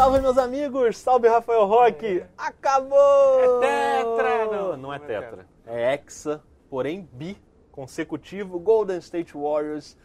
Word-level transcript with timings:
salve, 0.00 0.18
meus 0.18 0.38
amigos! 0.38 0.96
Salve, 0.96 1.28
Rafael 1.28 1.66
Roque! 1.66 2.24
Acabou! 2.38 3.62
É 3.62 3.98
tetra! 3.98 4.46
Não, 4.46 4.76
não 4.78 4.94
é 4.94 4.98
tetra. 4.98 5.46
É 5.66 5.92
hexa, 5.92 6.42
porém 6.70 7.06
bi 7.12 7.36
consecutivo. 7.70 8.58
Golden 8.58 8.96
State 8.96 9.34
Warriors, 9.34 9.98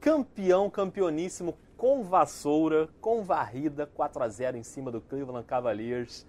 campeão, 0.00 0.68
campeoníssimo, 0.68 1.56
com 1.76 2.02
vassoura, 2.02 2.88
com 3.00 3.22
varrida, 3.22 3.86
4 3.86 4.24
a 4.24 4.28
0 4.28 4.56
em 4.56 4.64
cima 4.64 4.90
do 4.90 5.00
Cleveland 5.00 5.46
Cavaliers. 5.46 6.26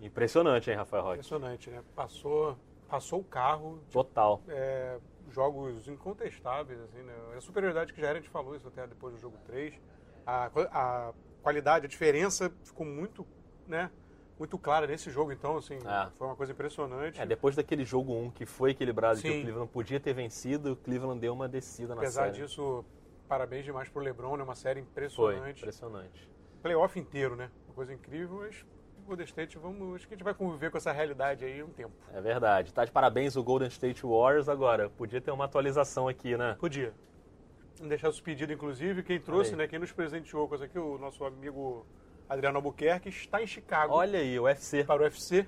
Impressionante, 0.00 0.68
hein, 0.68 0.76
Rafael 0.76 1.04
Roque? 1.04 1.18
Impressionante, 1.18 1.70
né? 1.70 1.80
Passou, 1.94 2.56
passou 2.88 3.20
o 3.20 3.24
carro. 3.24 3.78
Total. 3.92 4.42
É, 4.48 4.98
jogos 5.30 5.86
incontestáveis, 5.86 6.80
assim, 6.80 7.02
né? 7.04 7.14
A 7.36 7.40
superioridade 7.40 7.92
que 7.92 8.00
já 8.00 8.08
era, 8.08 8.18
a 8.18 8.20
gente 8.20 8.32
falou 8.32 8.56
isso 8.56 8.66
até 8.66 8.84
depois 8.84 9.14
do 9.14 9.20
jogo 9.20 9.38
3. 9.46 9.80
A, 10.26 10.50
a 10.72 11.12
qualidade, 11.42 11.86
a 11.86 11.88
diferença 11.88 12.50
ficou 12.64 12.86
muito, 12.86 13.26
né? 13.66 13.90
Muito 14.38 14.58
clara 14.58 14.86
nesse 14.86 15.10
jogo, 15.10 15.30
então, 15.30 15.56
assim, 15.56 15.76
É. 15.76 16.08
foi 16.16 16.26
uma 16.26 16.34
coisa 16.36 16.52
impressionante. 16.52 17.20
É, 17.20 17.26
depois 17.26 17.54
daquele 17.54 17.84
jogo 17.84 18.12
1 18.14 18.30
que 18.30 18.46
foi 18.46 18.70
equilibrado 18.70 19.20
que 19.20 19.28
Sim. 19.30 19.38
o 19.40 19.42
Cleveland 19.42 19.70
podia 19.70 20.00
ter 20.00 20.12
vencido, 20.14 20.72
o 20.72 20.76
Cleveland 20.76 21.20
deu 21.20 21.32
uma 21.32 21.48
descida 21.48 21.94
na 21.94 22.00
Apesar 22.00 22.32
série. 22.32 22.42
disso, 22.46 22.84
parabéns 23.28 23.64
demais 23.64 23.88
pro 23.88 24.02
LeBron, 24.02 24.36
né? 24.36 24.42
Uma 24.42 24.54
série 24.54 24.80
Foi, 24.80 24.90
impressionante. 24.90 25.58
impressionante. 25.60 26.30
Playoff 26.62 26.98
inteiro, 26.98 27.36
né? 27.36 27.50
Uma 27.68 27.74
coisa 27.74 27.92
incrível, 27.92 28.38
mas 28.38 28.64
o 28.98 29.02
Golden 29.06 29.24
State, 29.26 29.58
vamos, 29.58 29.94
acho 29.96 30.08
que 30.08 30.14
a 30.14 30.16
gente 30.16 30.24
vai 30.24 30.34
conviver 30.34 30.70
com 30.70 30.76
essa 30.78 30.90
realidade 30.92 31.44
aí 31.44 31.62
um 31.62 31.68
tempo. 31.70 31.92
É 32.12 32.20
verdade. 32.20 32.72
Tá 32.72 32.84
de 32.84 32.90
parabéns 32.90 33.36
o 33.36 33.42
Golden 33.44 33.68
State 33.68 34.02
Warriors 34.04 34.48
agora. 34.48 34.88
Podia 34.90 35.20
ter 35.20 35.30
uma 35.30 35.44
atualização 35.44 36.08
aqui, 36.08 36.36
né? 36.36 36.56
Podia. 36.58 36.94
Deixar 37.80 38.08
os 38.08 38.20
pedidos, 38.20 38.54
inclusive, 38.54 39.02
quem 39.02 39.18
trouxe, 39.20 39.56
né? 39.56 39.66
Quem 39.66 39.78
nos 39.78 39.92
presenteou 39.92 40.48
com 40.48 40.54
isso 40.54 40.64
aqui, 40.64 40.78
o 40.78 40.98
nosso 40.98 41.24
amigo 41.24 41.86
Adriano 42.28 42.58
Albuquerque, 42.58 43.08
está 43.08 43.42
em 43.42 43.46
Chicago 43.46 43.94
Olha 43.94 44.18
aí, 44.18 44.38
o 44.38 44.44
UFC. 44.44 44.84
para 44.84 45.02
o 45.02 45.04
UFC. 45.04 45.46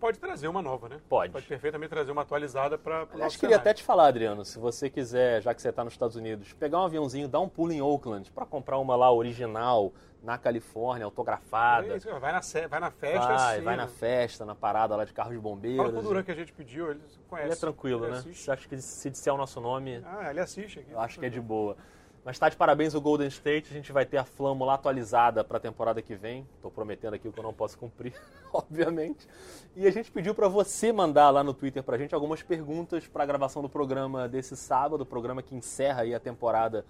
Pode 0.00 0.18
trazer 0.18 0.48
uma 0.48 0.62
nova, 0.62 0.88
né? 0.88 0.98
Pode. 1.10 1.30
Pode 1.30 1.46
perfeitamente 1.46 1.90
trazer 1.90 2.10
uma 2.10 2.22
atualizada 2.22 2.78
para 2.78 3.00
o 3.00 3.02
Aliás, 3.02 3.18
nosso 3.18 3.38
queria 3.38 3.56
até 3.56 3.74
te 3.74 3.82
falar, 3.82 4.06
Adriano, 4.06 4.46
se 4.46 4.58
você 4.58 4.88
quiser, 4.88 5.42
já 5.42 5.54
que 5.54 5.60
você 5.60 5.68
está 5.68 5.84
nos 5.84 5.92
Estados 5.92 6.16
Unidos, 6.16 6.54
pegar 6.54 6.80
um 6.80 6.84
aviãozinho, 6.86 7.28
dar 7.28 7.40
um 7.40 7.48
pulo 7.48 7.70
em 7.70 7.82
Oakland 7.82 8.30
para 8.32 8.46
comprar 8.46 8.78
uma 8.78 8.96
lá 8.96 9.12
original, 9.12 9.92
na 10.22 10.38
Califórnia, 10.38 11.04
autografada. 11.04 11.86
É 11.86 11.96
isso, 11.98 12.08
vai, 12.18 12.32
na, 12.32 12.40
vai 12.68 12.80
na 12.80 12.90
festa, 12.90 13.26
vai, 13.26 13.54
assim, 13.54 13.64
vai 13.64 13.76
na 13.76 13.86
né? 13.86 13.92
festa, 13.94 14.44
na 14.44 14.54
parada 14.54 14.96
lá 14.96 15.04
de 15.04 15.12
carro 15.12 15.32
de 15.32 15.38
bombeiros. 15.38 15.78
Fala 15.78 15.92
com 15.92 15.98
o 15.98 16.02
Duran 16.02 16.22
que 16.22 16.30
a 16.30 16.34
gente 16.34 16.52
pediu, 16.52 16.90
ele 16.90 17.00
conhece. 17.28 17.48
Ele 17.48 17.52
é 17.54 17.56
tranquilo, 17.56 18.04
Ele 18.04 18.12
né? 18.12 18.18
assiste. 18.18 18.50
Acha 18.50 18.68
que 18.68 18.80
se 18.80 19.10
disser 19.10 19.32
o 19.34 19.36
nosso 19.36 19.60
nome, 19.60 20.02
Ah, 20.04 20.30
ele 20.30 20.40
assiste 20.40 20.78
aqui. 20.80 20.92
eu 20.92 21.00
acho 21.00 21.18
que 21.18 21.26
é 21.26 21.28
de 21.28 21.40
boa. 21.40 21.76
Mas 22.24 22.38
tá 22.38 22.50
de 22.50 22.56
parabéns 22.56 22.94
o 22.94 23.00
Golden 23.00 23.28
State, 23.28 23.70
a 23.70 23.74
gente 23.74 23.92
vai 23.92 24.04
ter 24.04 24.18
a 24.18 24.24
Flâmula 24.24 24.74
atualizada 24.74 25.42
para 25.42 25.56
a 25.56 25.60
temporada 25.60 26.02
que 26.02 26.14
vem. 26.14 26.46
Tô 26.60 26.70
prometendo 26.70 27.14
aqui 27.14 27.26
o 27.26 27.32
que 27.32 27.38
eu 27.38 27.42
não 27.42 27.54
posso 27.54 27.78
cumprir, 27.78 28.12
obviamente. 28.52 29.26
E 29.74 29.86
a 29.86 29.90
gente 29.90 30.10
pediu 30.10 30.34
para 30.34 30.46
você 30.46 30.92
mandar 30.92 31.30
lá 31.30 31.42
no 31.42 31.54
Twitter 31.54 31.82
pra 31.82 31.96
gente 31.96 32.14
algumas 32.14 32.42
perguntas 32.42 33.06
para 33.08 33.22
a 33.22 33.26
gravação 33.26 33.62
do 33.62 33.70
programa 33.70 34.28
desse 34.28 34.54
sábado, 34.54 35.00
o 35.00 35.06
programa 35.06 35.42
que 35.42 35.54
encerra 35.54 36.02
aí 36.02 36.14
a 36.14 36.20
temporada. 36.20 36.84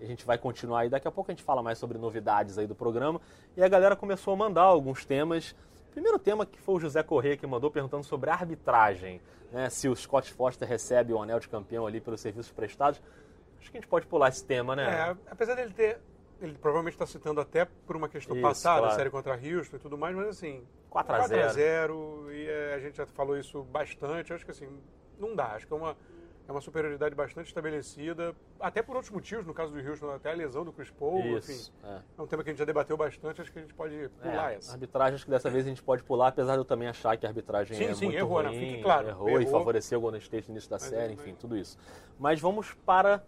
A 0.00 0.04
gente 0.04 0.26
vai 0.26 0.36
continuar 0.36 0.80
aí, 0.80 0.88
daqui 0.88 1.06
a 1.06 1.10
pouco 1.10 1.30
a 1.30 1.34
gente 1.34 1.44
fala 1.44 1.62
mais 1.62 1.78
sobre 1.78 1.96
novidades 1.96 2.58
aí 2.58 2.66
do 2.66 2.74
programa. 2.74 3.20
E 3.56 3.62
a 3.62 3.68
galera 3.68 3.94
começou 3.94 4.34
a 4.34 4.36
mandar 4.36 4.62
alguns 4.62 5.04
temas. 5.04 5.54
Primeiro 5.92 6.18
tema 6.18 6.44
que 6.44 6.60
foi 6.60 6.74
o 6.74 6.80
José 6.80 7.00
Corrêa 7.04 7.36
que 7.36 7.46
mandou 7.46 7.70
perguntando 7.70 8.02
sobre 8.02 8.28
a 8.28 8.32
arbitragem, 8.32 9.20
né? 9.52 9.70
Se 9.70 9.88
o 9.88 9.94
Scott 9.94 10.32
Foster 10.32 10.68
recebe 10.68 11.12
o 11.12 11.22
anel 11.22 11.38
de 11.38 11.48
campeão 11.48 11.86
ali 11.86 12.00
pelos 12.00 12.20
serviços 12.20 12.50
prestados. 12.50 13.00
Acho 13.64 13.70
que 13.70 13.78
a 13.78 13.80
gente 13.80 13.88
pode 13.88 14.06
pular 14.06 14.28
esse 14.28 14.44
tema, 14.44 14.76
né? 14.76 14.84
É, 15.10 15.16
apesar 15.30 15.54
dele 15.54 15.72
ter. 15.72 15.98
Ele 16.38 16.52
provavelmente 16.58 16.94
está 16.94 17.06
citando 17.06 17.40
até 17.40 17.64
por 17.64 17.96
uma 17.96 18.08
questão 18.10 18.36
Isso, 18.36 18.42
passada, 18.46 18.80
claro. 18.80 18.92
a 18.92 18.96
série 18.96 19.08
contra 19.08 19.32
Houston 19.34 19.76
e 19.76 19.78
tudo 19.78 19.96
mais, 19.96 20.14
mas 20.14 20.28
assim. 20.28 20.62
4 20.90 21.14
a 21.14 21.20
0. 21.26 21.28
4 21.28 21.44
a 21.46 21.52
0 21.52 22.26
e 22.32 22.46
é, 22.46 22.74
a 22.74 22.78
gente 22.78 22.96
já 22.98 23.06
falou 23.06 23.38
isso 23.38 23.62
bastante. 23.64 24.32
Acho 24.34 24.44
que 24.44 24.50
assim, 24.50 24.68
não 25.18 25.34
dá. 25.34 25.52
Acho 25.52 25.66
que 25.66 25.72
é 25.72 25.76
uma, 25.76 25.96
é 26.46 26.52
uma 26.52 26.60
superioridade 26.60 27.14
bastante 27.14 27.46
estabelecida, 27.46 28.34
até 28.60 28.82
por 28.82 28.94
outros 28.96 29.10
motivos, 29.12 29.46
no 29.46 29.54
caso 29.54 29.72
do 29.72 29.88
Houston, 29.88 30.10
até 30.10 30.30
a 30.32 30.34
lesão 30.34 30.64
do 30.64 30.72
Chris 30.72 30.90
Paul, 30.90 31.20
enfim. 31.20 31.52
Isso. 31.52 31.72
É. 31.82 32.00
É 32.18 32.22
um 32.22 32.26
tema 32.26 32.44
que 32.44 32.50
a 32.50 32.52
gente 32.52 32.58
já 32.58 32.64
debateu 32.66 32.96
bastante, 32.96 33.40
acho 33.40 33.50
que 33.50 33.58
a 33.58 33.62
gente 33.62 33.72
pode 33.74 34.08
pular 34.20 34.52
É, 34.52 34.56
essa. 34.56 34.72
arbitragem, 34.72 35.14
acho 35.14 35.24
que 35.24 35.30
dessa 35.30 35.48
vez 35.48 35.64
a 35.64 35.68
gente 35.68 35.82
pode 35.82 36.02
pular, 36.04 36.28
apesar 36.28 36.52
de 36.52 36.58
eu 36.58 36.64
também 36.64 36.88
achar 36.88 37.16
que 37.16 37.24
a 37.24 37.28
arbitragem 37.30 37.76
Sim, 37.76 37.84
é 37.86 37.94
sim, 37.94 38.04
muito 38.06 38.18
errou, 38.18 38.42
né? 38.42 38.50
ruim, 38.50 38.58
Fique 38.60 38.82
claro, 38.82 39.08
errou, 39.08 39.30
e 39.40 39.44
errou. 39.44 39.58
favoreceu 39.58 39.98
o 39.98 40.02
Golden 40.02 40.20
State 40.20 40.48
no 40.48 40.54
início 40.54 40.68
da 40.68 40.76
Mas 40.76 40.82
série, 40.82 41.14
enfim, 41.14 41.34
tudo 41.34 41.56
isso. 41.56 41.78
Mas 42.18 42.38
vamos 42.40 42.74
para 42.86 43.24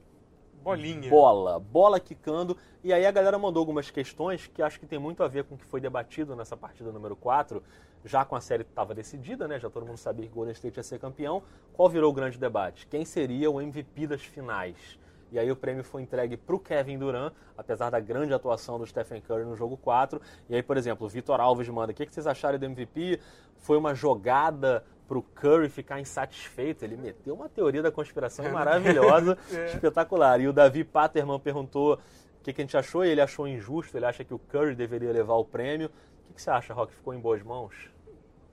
Bolinha. 0.67 1.09
bola, 1.09 1.61
bola 1.61 2.01
quicando. 2.01 2.57
E 2.83 2.93
aí 2.93 3.07
a 3.07 3.11
galera 3.13 3.39
mandou 3.39 3.61
algumas 3.61 3.89
questões 3.89 4.49
que 4.49 4.61
acho 4.61 4.81
que 4.81 4.87
tem 4.87 4.99
muito 4.99 5.23
a 5.23 5.29
ver 5.29 5.45
com 5.45 5.55
o 5.55 5.59
que 5.59 5.65
foi 5.65 5.81
debatido 5.81 6.35
nessa 6.35 6.57
partida 6.57 6.91
número 6.91 7.15
4, 7.15 7.63
já 8.05 8.25
com 8.25 8.35
a 8.35 8.41
série 8.41 8.63
estava 8.63 8.93
decidida, 8.93 9.47
né? 9.47 9.61
Já 9.61 9.71
todo 9.71 9.87
mundo 9.87 9.97
sabia 9.97 10.27
que 10.27 10.33
o 10.33 10.35
Golden 10.35 10.53
State 10.53 10.77
ia 10.77 10.83
ser 10.83 10.99
campeão. 10.99 11.43
Qual 11.73 11.89
virou 11.89 12.11
o 12.11 12.13
grande 12.13 12.37
debate? 12.37 12.87
Quem 12.89 13.05
seria 13.05 13.49
o 13.49 13.61
MVP 13.61 14.09
das 14.09 14.23
finais? 14.23 14.99
E 15.31 15.39
aí 15.39 15.51
o 15.51 15.57
prêmio 15.57 15.83
foi 15.83 16.03
entregue 16.03 16.37
para 16.37 16.55
o 16.55 16.59
Kevin 16.59 16.99
Durant, 16.99 17.33
apesar 17.57 17.91
da 17.91 17.99
grande 17.99 18.33
atuação 18.33 18.79
do 18.79 18.87
Stephen 18.87 19.21
Curry 19.21 19.45
no 19.45 19.57
jogo 19.57 19.77
4. 19.77 20.21
E 20.49 20.55
aí, 20.55 20.63
por 20.63 20.77
exemplo, 20.77 21.07
o 21.07 21.09
Vitor 21.09 21.41
Alves 21.41 21.69
manda, 21.69 21.93
o 21.93 21.95
que 21.95 22.07
que 22.07 22.15
vocês 22.15 22.27
acharam 22.27 22.59
do 22.59 22.65
MVP? 22.65 23.21
Foi 23.57 23.77
uma 23.77 23.95
jogada 23.95 24.85
para 25.07 25.19
o 25.19 25.23
Curry 25.23 25.69
ficar 25.69 26.01
insatisfeito. 26.01 26.85
Ele 26.85 26.97
meteu 26.97 27.35
uma 27.35 27.49
teoria 27.49 27.83
da 27.83 27.91
conspiração 27.93 28.45
É. 28.45 28.51
maravilhosa, 28.51 29.39
É. 29.53 29.67
espetacular. 29.67 30.41
E 30.41 30.49
o 30.49 30.53
Davi 30.53 30.85
Paterman 30.85 31.39
perguntou 31.41 31.95
o 31.95 31.99
que, 32.43 32.53
que 32.53 32.61
a 32.61 32.65
gente 32.65 32.77
achou, 32.77 33.05
e 33.05 33.09
ele 33.09 33.21
achou 33.21 33.47
injusto, 33.47 33.97
ele 33.97 34.07
acha 34.07 34.25
que 34.25 34.35
o 34.35 34.39
Curry 34.39 34.75
deveria 34.75 35.13
levar 35.13 35.35
o 35.35 35.45
prêmio. 35.45 35.89
O 35.89 36.27
que, 36.27 36.35
que 36.35 36.43
você 36.43 36.51
acha, 36.51 36.73
Rock? 36.75 36.93
Ficou 36.95 37.15
em 37.15 37.19
boas 37.19 37.43
mãos? 37.43 37.75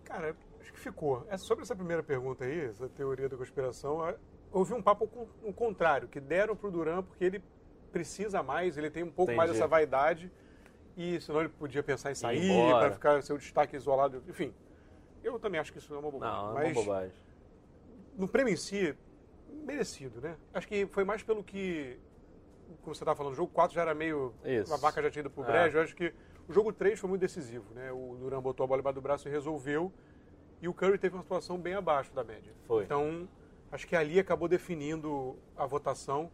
Cara, 0.03 0.35
acho 0.61 0.71
que 0.73 0.79
ficou. 0.79 1.25
É 1.29 1.37
sobre 1.37 1.63
essa 1.63 1.75
primeira 1.75 2.01
pergunta 2.03 2.45
aí, 2.45 2.65
essa 2.65 2.87
teoria 2.89 3.27
da 3.29 3.35
conspiração, 3.37 4.07
eu 4.07 4.15
ouvi 4.51 4.73
um 4.73 4.81
papo 4.81 5.07
com 5.07 5.27
o 5.43 5.51
contrário, 5.53 6.07
que 6.07 6.19
deram 6.19 6.55
pro 6.55 6.69
Duran 6.71 7.01
porque 7.03 7.23
ele 7.25 7.43
precisa 7.91 8.41
mais, 8.43 8.77
ele 8.77 8.89
tem 8.89 9.03
um 9.03 9.11
pouco 9.11 9.31
mais 9.33 9.49
Entendi. 9.49 9.59
dessa 9.59 9.67
vaidade 9.67 10.31
e 10.97 11.19
senão 11.21 11.39
ele 11.41 11.49
podia 11.49 11.81
pensar 11.83 12.11
em 12.11 12.15
sair 12.15 12.47
para 12.71 12.91
ficar 12.91 13.21
seu 13.23 13.37
destaque 13.37 13.75
isolado, 13.75 14.23
enfim. 14.27 14.53
Eu 15.23 15.39
também 15.39 15.59
acho 15.59 15.71
que 15.71 15.77
isso 15.79 15.93
é 15.93 15.97
uma 15.97 16.11
bobagem. 16.11 16.35
Não, 16.35 16.59
é 16.59 16.65
uma 16.65 16.73
bobagem. 16.73 17.11
no 18.17 18.27
prêmio 18.27 18.53
em 18.53 18.57
si, 18.57 18.95
merecido, 19.65 20.19
né? 20.21 20.35
Acho 20.53 20.67
que 20.67 20.85
foi 20.87 21.03
mais 21.03 21.23
pelo 21.23 21.43
que, 21.43 21.97
como 22.81 22.93
você 22.93 23.03
estava 23.03 23.15
falando, 23.15 23.33
o 23.33 23.35
jogo 23.35 23.51
4 23.53 23.73
já 23.73 23.81
era 23.81 23.93
meio. 23.95 24.33
Isso. 24.43 24.73
A 24.73 24.77
vaca 24.77 25.01
já 25.01 25.09
tinha 25.09 25.21
ido 25.21 25.29
pro 25.29 25.43
É. 25.43 25.47
brejo. 25.47 25.77
Eu 25.77 25.83
acho 25.83 25.95
que 25.95 26.13
o 26.47 26.53
jogo 26.53 26.71
3 26.73 26.99
foi 26.99 27.09
muito 27.09 27.21
decisivo, 27.21 27.73
né? 27.73 27.91
O 27.91 28.15
Duran 28.19 28.41
botou 28.41 28.63
a 28.63 28.67
bola 28.67 28.81
embaixo 28.81 28.95
do 28.95 29.01
braço 29.01 29.27
e 29.27 29.31
resolveu. 29.31 29.91
E 30.61 30.67
o 30.67 30.73
Curry 30.73 30.97
teve 30.97 31.15
uma 31.15 31.23
situação 31.23 31.57
bem 31.57 31.73
abaixo 31.73 32.13
da 32.13 32.23
média. 32.23 32.53
Foi. 32.67 32.83
Então, 32.83 33.27
acho 33.71 33.87
que 33.87 33.95
ali 33.95 34.19
acabou 34.19 34.47
definindo 34.47 35.37
a 35.57 35.65
votação. 35.65 36.29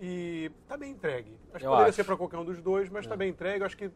E 0.00 0.50
tá 0.68 0.76
bem 0.76 0.92
entregue. 0.92 1.38
Acho 1.54 1.60
que 1.60 1.66
Eu 1.66 1.70
poderia 1.70 1.88
acho. 1.88 1.96
ser 1.96 2.04
para 2.04 2.16
qualquer 2.16 2.36
um 2.36 2.44
dos 2.44 2.60
dois, 2.60 2.88
mas 2.90 3.06
tá 3.06 3.16
bem 3.16 3.30
entregue. 3.30 3.64
Acho 3.64 3.76
que 3.76 3.90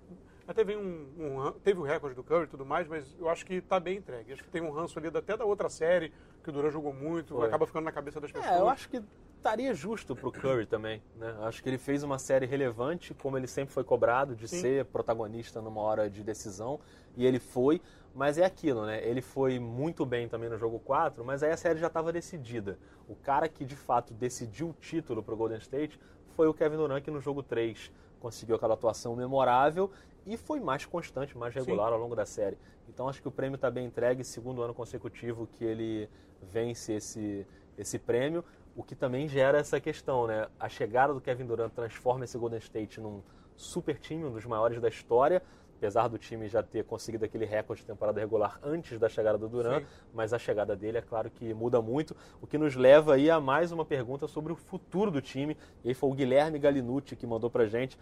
até 0.51 0.65
vem 0.65 0.77
um, 0.77 1.07
um- 1.17 1.53
teve 1.63 1.79
o 1.79 1.83
recorde 1.85 2.15
do 2.17 2.25
Curry 2.25 2.45
e 2.45 2.49
tudo 2.49 2.67
mais, 2.67 2.89
mas 2.89 3.17
eu 3.19 3.29
acho 3.29 3.47
que 3.47 3.61
tá 3.61 3.79
bem 3.79 3.99
entregue. 3.99 4.33
Acho 4.33 4.43
que 4.43 4.51
tem 4.51 4.61
um 4.61 4.71
ranço 4.73 4.99
ali 4.99 5.07
até 5.07 5.37
da 5.37 5.45
outra 5.45 5.69
série, 5.69 6.13
que 6.43 6.51
o 6.51 6.53
Duran 6.53 6.71
jogou 6.71 6.93
muito, 6.93 7.37
Foi. 7.37 7.47
acaba 7.47 7.67
ficando 7.67 7.85
na 7.85 7.93
cabeça 7.93 8.21
das 8.21 8.33
pessoas. 8.33 8.53
É, 8.53 8.59
eu 8.59 8.69
acho 8.69 8.89
que 8.89 9.01
estaria 9.37 9.73
justo 9.73 10.17
pro 10.17 10.33
Curry 10.33 10.67
também, 10.67 11.01
né? 11.17 11.37
Acho 11.43 11.63
que 11.63 11.69
ele 11.69 11.79
fez 11.79 12.03
uma 12.03 12.19
série 12.19 12.47
relevante, 12.47 13.15
como 13.15 13.39
ele 13.39 13.47
sempre 13.47 13.73
foi 13.73 13.85
cobrado, 13.85 14.35
de 14.35 14.49
Sim. 14.49 14.61
ser 14.61 14.85
protagonista 14.87 15.63
numa 15.63 15.81
hora 15.81 16.11
de 16.11 16.23
decisão, 16.25 16.81
e 17.17 17.25
ele 17.25 17.39
foi, 17.39 17.81
mas 18.13 18.37
é 18.37 18.45
aquilo, 18.45 18.85
né? 18.85 19.07
Ele 19.07 19.23
foi 19.23 19.61
muito 19.61 20.05
bem 20.05 20.29
também 20.29 20.49
no 20.51 20.59
jogo 20.59 20.81
4, 20.81 21.25
mas 21.25 21.45
aí 21.45 21.53
a 21.53 21.57
série 21.57 21.79
já 21.79 21.87
estava 21.87 22.13
decidida. 22.13 22.77
O 23.09 23.15
cara 23.15 23.49
que 23.49 23.65
de 23.65 23.77
fato 23.77 24.13
decidiu 24.13 24.71
o 24.71 24.73
título 24.75 25.23
pro 25.23 25.37
Golden 25.37 25.59
State 25.59 25.99
foi 26.35 26.49
o 26.49 26.55
Kevin 26.55 26.77
Durant, 26.77 27.05
que 27.05 27.11
no 27.11 27.21
jogo 27.21 27.41
3 27.41 27.91
conseguiu 28.21 28.57
aquela 28.57 28.75
atuação 28.75 29.17
memorável 29.17 29.91
e 30.27 30.37
foi 30.37 30.61
mais 30.61 30.85
constante, 30.85 31.37
mais 31.37 31.55
regular 31.55 31.93
ao 31.93 31.99
longo 31.99 32.15
da 32.15 32.27
série. 32.27 32.57
Então 32.89 33.09
acho 33.09 33.21
que 33.21 33.29
o 33.29 33.31
prêmio 33.31 33.57
está 33.57 33.71
bem 33.71 33.87
entregue, 33.87 34.23
segundo 34.23 34.63
ano 34.63 34.75
consecutivo 34.75 35.47
que 35.47 35.65
ele 35.65 36.09
vence 36.43 36.93
esse, 36.93 37.47
esse 37.77 37.99
prêmio, 37.99 38.45
o 38.77 38.83
que 38.83 38.95
também 38.95 39.27
gera 39.27 39.59
essa 39.59 39.81
questão, 39.81 40.27
né? 40.27 40.49
A 40.59 40.69
chegada 40.69 41.13
do 41.13 41.21
Kevin 41.21 41.47
Durant 41.47 41.73
transforma 41.73 42.25
esse 42.25 42.37
Golden 42.39 42.59
State 42.59 43.01
num 43.01 43.23
super 43.57 43.99
time, 43.99 44.25
um 44.25 44.33
dos 44.33 44.45
maiores 44.45 44.81
da 44.81 44.89
história, 44.89 45.43
apesar 45.81 46.09
do 46.09 46.19
time 46.19 46.47
já 46.47 46.63
ter 46.63 46.85
conseguido 46.85 47.25
aquele 47.25 47.47
recorde 47.47 47.81
de 47.81 47.87
temporada 47.87 48.21
regular 48.21 48.61
antes 48.63 48.99
da 48.99 49.09
chegada 49.09 49.39
do 49.39 49.49
Durant, 49.49 49.83
Sim. 49.83 49.89
mas 50.13 50.35
a 50.35 50.39
chegada 50.39 50.77
dele 50.77 50.99
é 50.99 51.01
claro 51.01 51.31
que 51.31 51.55
muda 51.55 51.81
muito, 51.81 52.15
o 52.39 52.47
que 52.47 52.59
nos 52.59 52.77
leva 52.77 53.15
aí 53.15 53.31
a 53.31 53.41
mais 53.41 53.73
uma 53.73 53.83
pergunta 53.83 54.29
sobre 54.29 54.53
o 54.53 54.57
futuro 54.57 55.11
do 55.11 55.23
time, 55.23 55.57
e 55.83 55.89
aí 55.89 55.95
foi 55.95 56.11
o 56.11 56.13
Guilherme 56.13 56.59
Galinucci 56.59 57.17
que 57.17 57.27
mandou 57.27 57.49
pra 57.49 57.65
gente, 57.65 57.99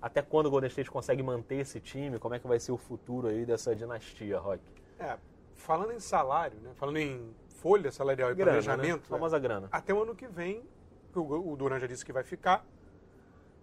até 0.00 0.20
quando 0.20 0.46
o 0.46 0.50
Golden 0.50 0.68
State 0.68 0.90
consegue 0.90 1.22
manter 1.22 1.56
esse 1.56 1.80
time, 1.80 2.18
como 2.18 2.34
é 2.34 2.38
que 2.38 2.46
vai 2.46 2.60
ser 2.60 2.72
o 2.72 2.76
futuro 2.76 3.28
aí 3.28 3.46
dessa 3.46 3.74
dinastia, 3.74 4.38
Rock? 4.38 4.60
É, 4.98 5.16
falando 5.54 5.92
em 5.92 6.00
salário, 6.00 6.58
né? 6.60 6.72
Falando 6.74 6.98
em 6.98 7.34
folha 7.48 7.90
salarial 7.90 8.30
e 8.30 8.34
Grana, 8.34 8.58
né? 8.58 8.62
planejamento, 8.62 9.04
é, 9.06 9.08
Famosa 9.08 9.38
grana. 9.38 9.68
até 9.72 9.94
o 9.94 10.02
ano 10.02 10.14
que 10.14 10.26
vem, 10.26 10.62
o 11.14 11.56
Duran 11.56 11.78
já 11.78 11.86
disse 11.86 12.04
que 12.04 12.12
vai 12.12 12.24
ficar, 12.24 12.62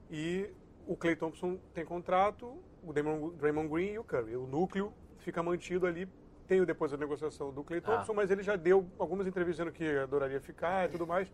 e 0.09 0.49
o 0.87 0.95
Clay 0.95 1.15
Thompson 1.15 1.59
tem 1.71 1.85
contrato, 1.85 2.57
o 2.83 2.93
Draymond, 2.93 3.35
Draymond 3.37 3.67
Green 3.69 3.93
e 3.93 3.99
o 3.99 4.03
Curry. 4.03 4.35
O 4.35 4.47
núcleo 4.47 4.93
fica 5.19 5.41
mantido 5.43 5.85
ali. 5.85 6.07
Tem 6.47 6.63
depois 6.65 6.91
a 6.93 6.97
negociação 6.97 7.51
do 7.53 7.63
Clay 7.63 7.79
Thompson, 7.79 8.11
Ah. 8.11 8.15
mas 8.15 8.31
ele 8.31 8.41
já 8.41 8.55
deu 8.55 8.87
algumas 8.97 9.27
entrevistas 9.27 9.65
dizendo 9.67 9.71
que 9.75 9.97
adoraria 9.99 10.41
ficar 10.41 10.87
e 10.87 10.91
tudo 10.91 11.05
mais. 11.05 11.31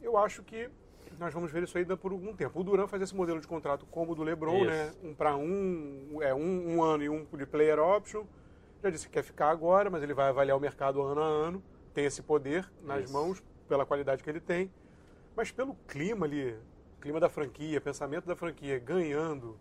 Eu 0.00 0.16
acho 0.16 0.42
que 0.42 0.70
nós 1.18 1.32
vamos 1.32 1.52
ver 1.52 1.62
isso 1.62 1.76
ainda 1.76 1.96
por 1.96 2.10
algum 2.12 2.34
tempo. 2.34 2.58
O 2.58 2.64
Duran 2.64 2.86
faz 2.86 3.02
esse 3.02 3.14
modelo 3.14 3.38
de 3.40 3.46
contrato 3.46 3.86
como 3.90 4.12
o 4.12 4.14
do 4.14 4.22
LeBron, 4.22 4.56
Isso. 4.62 4.64
né? 4.70 4.92
Um 5.02 5.14
para 5.14 5.36
um, 5.36 6.18
é 6.22 6.34
um, 6.34 6.76
um 6.76 6.82
ano 6.82 7.02
e 7.04 7.08
um 7.08 7.24
de 7.24 7.44
player 7.46 7.78
option. 7.78 8.24
Já 8.82 8.90
disse 8.90 9.06
que 9.06 9.12
quer 9.12 9.22
ficar 9.22 9.50
agora, 9.50 9.90
mas 9.90 10.02
ele 10.02 10.14
vai 10.14 10.28
avaliar 10.28 10.56
o 10.56 10.60
mercado 10.60 11.02
ano 11.02 11.20
a 11.20 11.26
ano. 11.26 11.62
Tem 11.92 12.04
esse 12.06 12.22
poder 12.22 12.68
nas 12.82 13.04
Isso. 13.04 13.12
mãos 13.12 13.42
pela 13.68 13.84
qualidade 13.86 14.22
que 14.22 14.28
ele 14.30 14.40
tem. 14.40 14.70
Mas 15.36 15.50
pelo 15.50 15.74
clima 15.86 16.26
ali, 16.26 16.56
clima 17.00 17.20
da 17.20 17.28
franquia, 17.28 17.80
pensamento 17.80 18.26
da 18.26 18.34
franquia, 18.34 18.78
ganhando, 18.78 19.58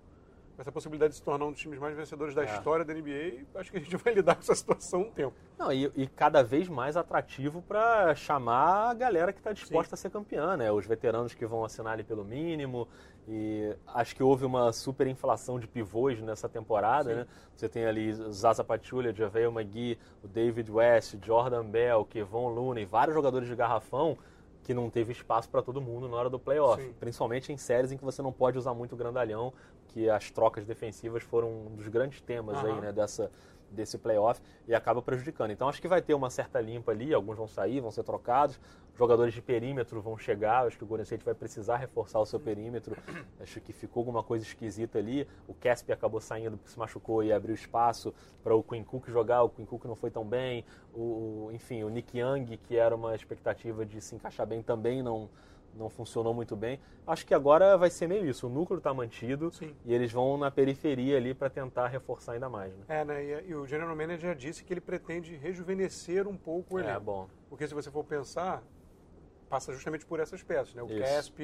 essa 0.57 0.71
possibilidade 0.71 1.11
de 1.11 1.17
se 1.17 1.23
tornar 1.23 1.45
um 1.45 1.51
dos 1.51 1.59
times 1.59 1.79
mais 1.79 1.95
vencedores 1.95 2.35
da 2.35 2.43
É. 2.43 2.45
história 2.45 2.85
da 2.85 2.93
NBA, 2.93 3.45
acho 3.55 3.71
que 3.71 3.77
a 3.77 3.79
gente 3.79 3.95
vai 3.97 4.13
lidar 4.13 4.35
com 4.35 4.41
essa 4.41 4.55
situação 4.55 5.01
um 5.01 5.11
tempo. 5.11 5.33
Não, 5.57 5.71
e, 5.71 5.91
e 5.95 6.07
cada 6.07 6.43
vez 6.43 6.67
mais 6.69 6.95
atrativo 6.95 7.61
para 7.61 8.13
chamar 8.15 8.89
a 8.91 8.93
galera 8.93 9.33
que 9.33 9.39
está 9.39 9.51
disposta 9.51 9.95
a 9.95 9.97
ser 9.97 10.09
campeã, 10.11 10.55
né? 10.57 10.71
Os 10.71 10.85
veteranos 10.85 11.33
que 11.33 11.45
vão 11.45 11.63
assinar 11.63 11.93
ali 11.93 12.03
pelo 12.03 12.23
mínimo. 12.23 12.87
E 13.27 13.73
acho 13.87 14.15
que 14.15 14.21
houve 14.21 14.43
uma 14.45 14.73
super 14.73 15.07
inflação 15.07 15.57
de 15.57 15.65
pivôs 15.65 16.19
nessa 16.21 16.49
temporada, 16.49 17.09
Sim. 17.09 17.15
né? 17.15 17.27
Você 17.55 17.69
tem 17.69 17.85
ali 17.85 18.13
Zaza 18.31 18.63
Pachulia, 18.63 19.13
JaVale 19.13 19.45
McGee, 19.45 19.97
o 20.21 20.27
David 20.27 20.69
West, 20.69 21.15
Jordan 21.23 21.65
Bell, 21.65 22.03
Kevon 22.05 22.49
Looney, 22.49 22.83
vários 22.85 23.15
jogadores 23.15 23.47
de 23.47 23.55
garrafão 23.55 24.17
que 24.63 24.73
não 24.73 24.89
teve 24.89 25.11
espaço 25.11 25.49
para 25.49 25.61
todo 25.61 25.81
mundo 25.81 26.07
na 26.07 26.15
hora 26.15 26.29
do 26.29 26.39
playoff. 26.39 26.81
Sim. 26.81 26.93
Principalmente 26.99 27.51
em 27.51 27.57
séries 27.57 27.91
em 27.91 27.97
que 27.97 28.03
você 28.03 28.21
não 28.21 28.31
pode 28.31 28.57
usar 28.57 28.73
muito 28.73 28.93
o 28.93 28.97
grandalhão, 28.97 29.53
que 29.89 30.09
as 30.09 30.31
trocas 30.31 30.65
defensivas 30.65 31.21
foram 31.21 31.67
um 31.67 31.75
dos 31.75 31.87
grandes 31.87 32.21
temas 32.21 32.57
aí, 32.63 32.71
Aham. 32.71 32.81
né, 32.81 32.91
dessa, 32.91 33.29
desse 33.73 33.97
playoff 33.97 34.41
e 34.67 34.73
acaba 34.73 35.01
prejudicando. 35.01 35.51
Então 35.51 35.67
acho 35.67 35.81
que 35.81 35.87
vai 35.87 36.01
ter 36.01 36.13
uma 36.13 36.29
certa 36.29 36.61
limpa 36.61 36.91
ali, 36.91 37.13
alguns 37.13 37.37
vão 37.37 37.47
sair, 37.47 37.81
vão 37.81 37.91
ser 37.91 38.03
trocados, 38.03 38.59
jogadores 38.95 39.33
de 39.33 39.41
perímetro 39.41 40.01
vão 40.01 40.17
chegar, 40.17 40.67
acho 40.67 40.77
que 40.77 40.83
o 40.83 40.87
Golden 40.87 41.03
State 41.03 41.25
vai 41.25 41.33
precisar 41.33 41.77
reforçar 41.77 42.19
o 42.19 42.25
seu 42.25 42.39
perímetro, 42.39 42.95
acho 43.39 43.59
que 43.59 43.73
ficou 43.73 44.01
alguma 44.01 44.23
coisa 44.23 44.45
esquisita 44.45 44.99
ali, 44.99 45.27
o 45.47 45.53
Casp 45.53 45.89
acabou 45.91 46.21
saindo 46.21 46.57
porque 46.57 46.71
se 46.71 46.77
machucou 46.77 47.23
e 47.23 47.33
abriu 47.33 47.55
espaço 47.55 48.13
para 48.43 48.55
o 48.55 48.61
Quinn 48.61 48.83
Cook 48.83 49.07
jogar, 49.09 49.43
o 49.43 49.49
Quinn 49.49 49.65
Cook 49.65 49.85
não 49.85 49.95
foi 49.95 50.11
tão 50.11 50.23
bem, 50.25 50.63
o- 50.93 51.49
enfim, 51.51 51.83
o 51.83 51.89
Nick 51.89 52.17
Young, 52.17 52.57
que 52.57 52.75
era 52.77 52.95
uma 52.95 53.15
expectativa 53.15 53.85
de 53.85 53.99
se 53.99 54.15
encaixar 54.15 54.45
bem, 54.45 54.61
também 54.61 55.01
não 55.01 55.29
não 55.75 55.89
funcionou 55.89 56.33
muito 56.33 56.55
bem. 56.55 56.79
Acho 57.05 57.25
que 57.25 57.33
agora 57.33 57.77
vai 57.77 57.89
ser 57.89 58.07
meio 58.07 58.25
isso. 58.27 58.47
O 58.47 58.49
núcleo 58.49 58.77
está 58.77 58.93
mantido 58.93 59.51
Sim. 59.51 59.75
e 59.85 59.93
eles 59.93 60.11
vão 60.11 60.37
na 60.37 60.49
periferia 60.51 61.17
ali 61.17 61.33
para 61.33 61.49
tentar 61.49 61.87
reforçar 61.87 62.33
ainda 62.33 62.49
mais. 62.49 62.73
Né? 62.75 62.83
É, 62.87 63.05
né? 63.05 63.23
E, 63.23 63.49
e 63.49 63.55
o 63.55 63.65
General 63.65 63.95
Manager 63.95 64.35
disse 64.35 64.63
que 64.63 64.73
ele 64.73 64.81
pretende 64.81 65.35
rejuvenescer 65.35 66.27
um 66.27 66.37
pouco 66.37 66.75
o 66.75 66.79
É, 66.79 66.83
elenco. 66.83 67.01
bom. 67.01 67.27
Porque 67.49 67.67
se 67.67 67.73
você 67.73 67.89
for 67.91 68.03
pensar, 68.03 68.63
passa 69.49 69.71
justamente 69.73 70.05
por 70.05 70.19
essas 70.19 70.41
peças, 70.43 70.73
né? 70.73 70.81
O 70.83 70.87
Isso. 70.87 70.99
Casp, 70.99 71.37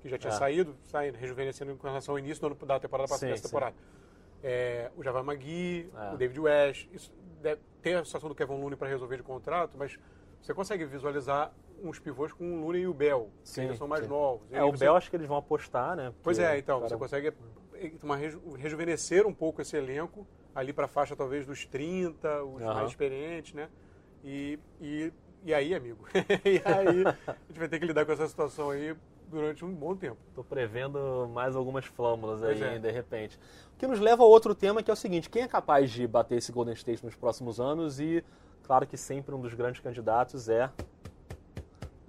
que 0.00 0.08
já 0.08 0.18
tinha 0.18 0.32
É. 0.32 0.36
saído, 0.36 0.74
sai 0.84 1.10
rejuvenescendo 1.10 1.74
com 1.76 1.86
relação 1.86 2.14
ao 2.14 2.18
início 2.18 2.40
do 2.40 2.46
ano, 2.46 2.66
da 2.66 2.78
temporada 2.80 3.08
passada, 3.08 3.30
dessa 3.30 3.42
sim. 3.42 3.48
temporada. 3.48 3.76
É, 4.42 4.90
o 4.96 5.02
Java 5.02 5.22
Magui, 5.22 5.88
É. 5.94 6.14
o 6.14 6.16
David 6.16 6.40
West, 6.40 6.88
isso 6.92 7.12
deve 7.40 7.60
ter 7.80 7.94
a 7.96 8.04
situação 8.04 8.28
do 8.28 8.34
Kevin 8.34 8.54
Looney 8.60 8.76
para 8.76 8.88
resolver 8.88 9.16
de 9.16 9.22
contrato, 9.22 9.76
mas 9.78 9.98
você 10.40 10.52
consegue 10.54 10.84
visualizar 10.84 11.52
uns 11.82 11.98
pivôs 11.98 12.32
com 12.32 12.44
o 12.44 12.64
Looney 12.64 12.82
e 12.82 12.86
o 12.86 12.94
Bell, 12.94 13.28
que 13.42 13.48
Sim, 13.48 13.60
ainda 13.62 13.74
são 13.74 13.88
mais 13.88 14.04
sim. 14.04 14.10
novos. 14.10 14.46
É, 14.52 14.62
o 14.62 14.70
você- 14.70 14.84
Bel 14.84 14.96
acho 14.96 15.10
que 15.10 15.16
eles 15.16 15.26
vão 15.26 15.36
apostar, 15.36 15.96
né? 15.96 16.12
Pois 16.22 16.38
Porque 16.38 16.50
é, 16.52 16.58
então, 16.58 16.78
cara- 16.78 16.88
você 16.88 16.96
consegue 16.96 17.32
eh, 17.74 17.92
uma 18.02 18.16
reju- 18.16 18.40
rejuvenescer 18.56 19.26
um 19.26 19.34
pouco 19.34 19.60
esse 19.60 19.76
elenco, 19.76 20.26
ali 20.54 20.72
para 20.72 20.84
a 20.84 20.88
faixa 20.88 21.16
talvez 21.16 21.44
dos 21.46 21.66
30, 21.66 22.42
os 22.44 22.62
Aham. 22.62 22.74
mais 22.74 22.88
experientes, 22.90 23.54
né? 23.54 23.68
E, 24.24 24.58
e, 24.80 25.12
e 25.44 25.52
aí, 25.52 25.74
amigo? 25.74 26.04
e 26.44 26.62
aí 26.64 27.04
a 27.26 27.36
gente 27.48 27.58
vai 27.58 27.68
ter 27.68 27.78
que 27.80 27.86
lidar 27.86 28.06
com 28.06 28.12
essa 28.12 28.28
situação 28.28 28.70
aí 28.70 28.94
durante 29.28 29.64
um 29.64 29.72
bom 29.74 29.96
tempo. 29.96 30.18
Tô 30.34 30.44
prevendo 30.44 31.28
mais 31.32 31.56
algumas 31.56 31.84
flâmulas 31.86 32.42
aí, 32.42 32.58
Pois 32.58 32.72
é. 32.74 32.78
de 32.78 32.90
repente. 32.90 33.38
O 33.74 33.78
que 33.78 33.86
nos 33.86 33.98
leva 33.98 34.22
a 34.22 34.26
outro 34.26 34.54
tema, 34.54 34.82
que 34.82 34.90
é 34.90 34.94
o 34.94 34.96
seguinte: 34.96 35.28
quem 35.28 35.42
é 35.42 35.48
capaz 35.48 35.90
de 35.90 36.06
bater 36.06 36.36
esse 36.38 36.52
Golden 36.52 36.74
State 36.74 37.04
nos 37.04 37.16
próximos 37.16 37.58
anos? 37.58 37.98
E, 37.98 38.22
claro 38.62 38.86
que 38.86 38.96
sempre 38.96 39.34
um 39.34 39.40
dos 39.40 39.54
grandes 39.54 39.80
candidatos 39.80 40.48
é 40.48 40.70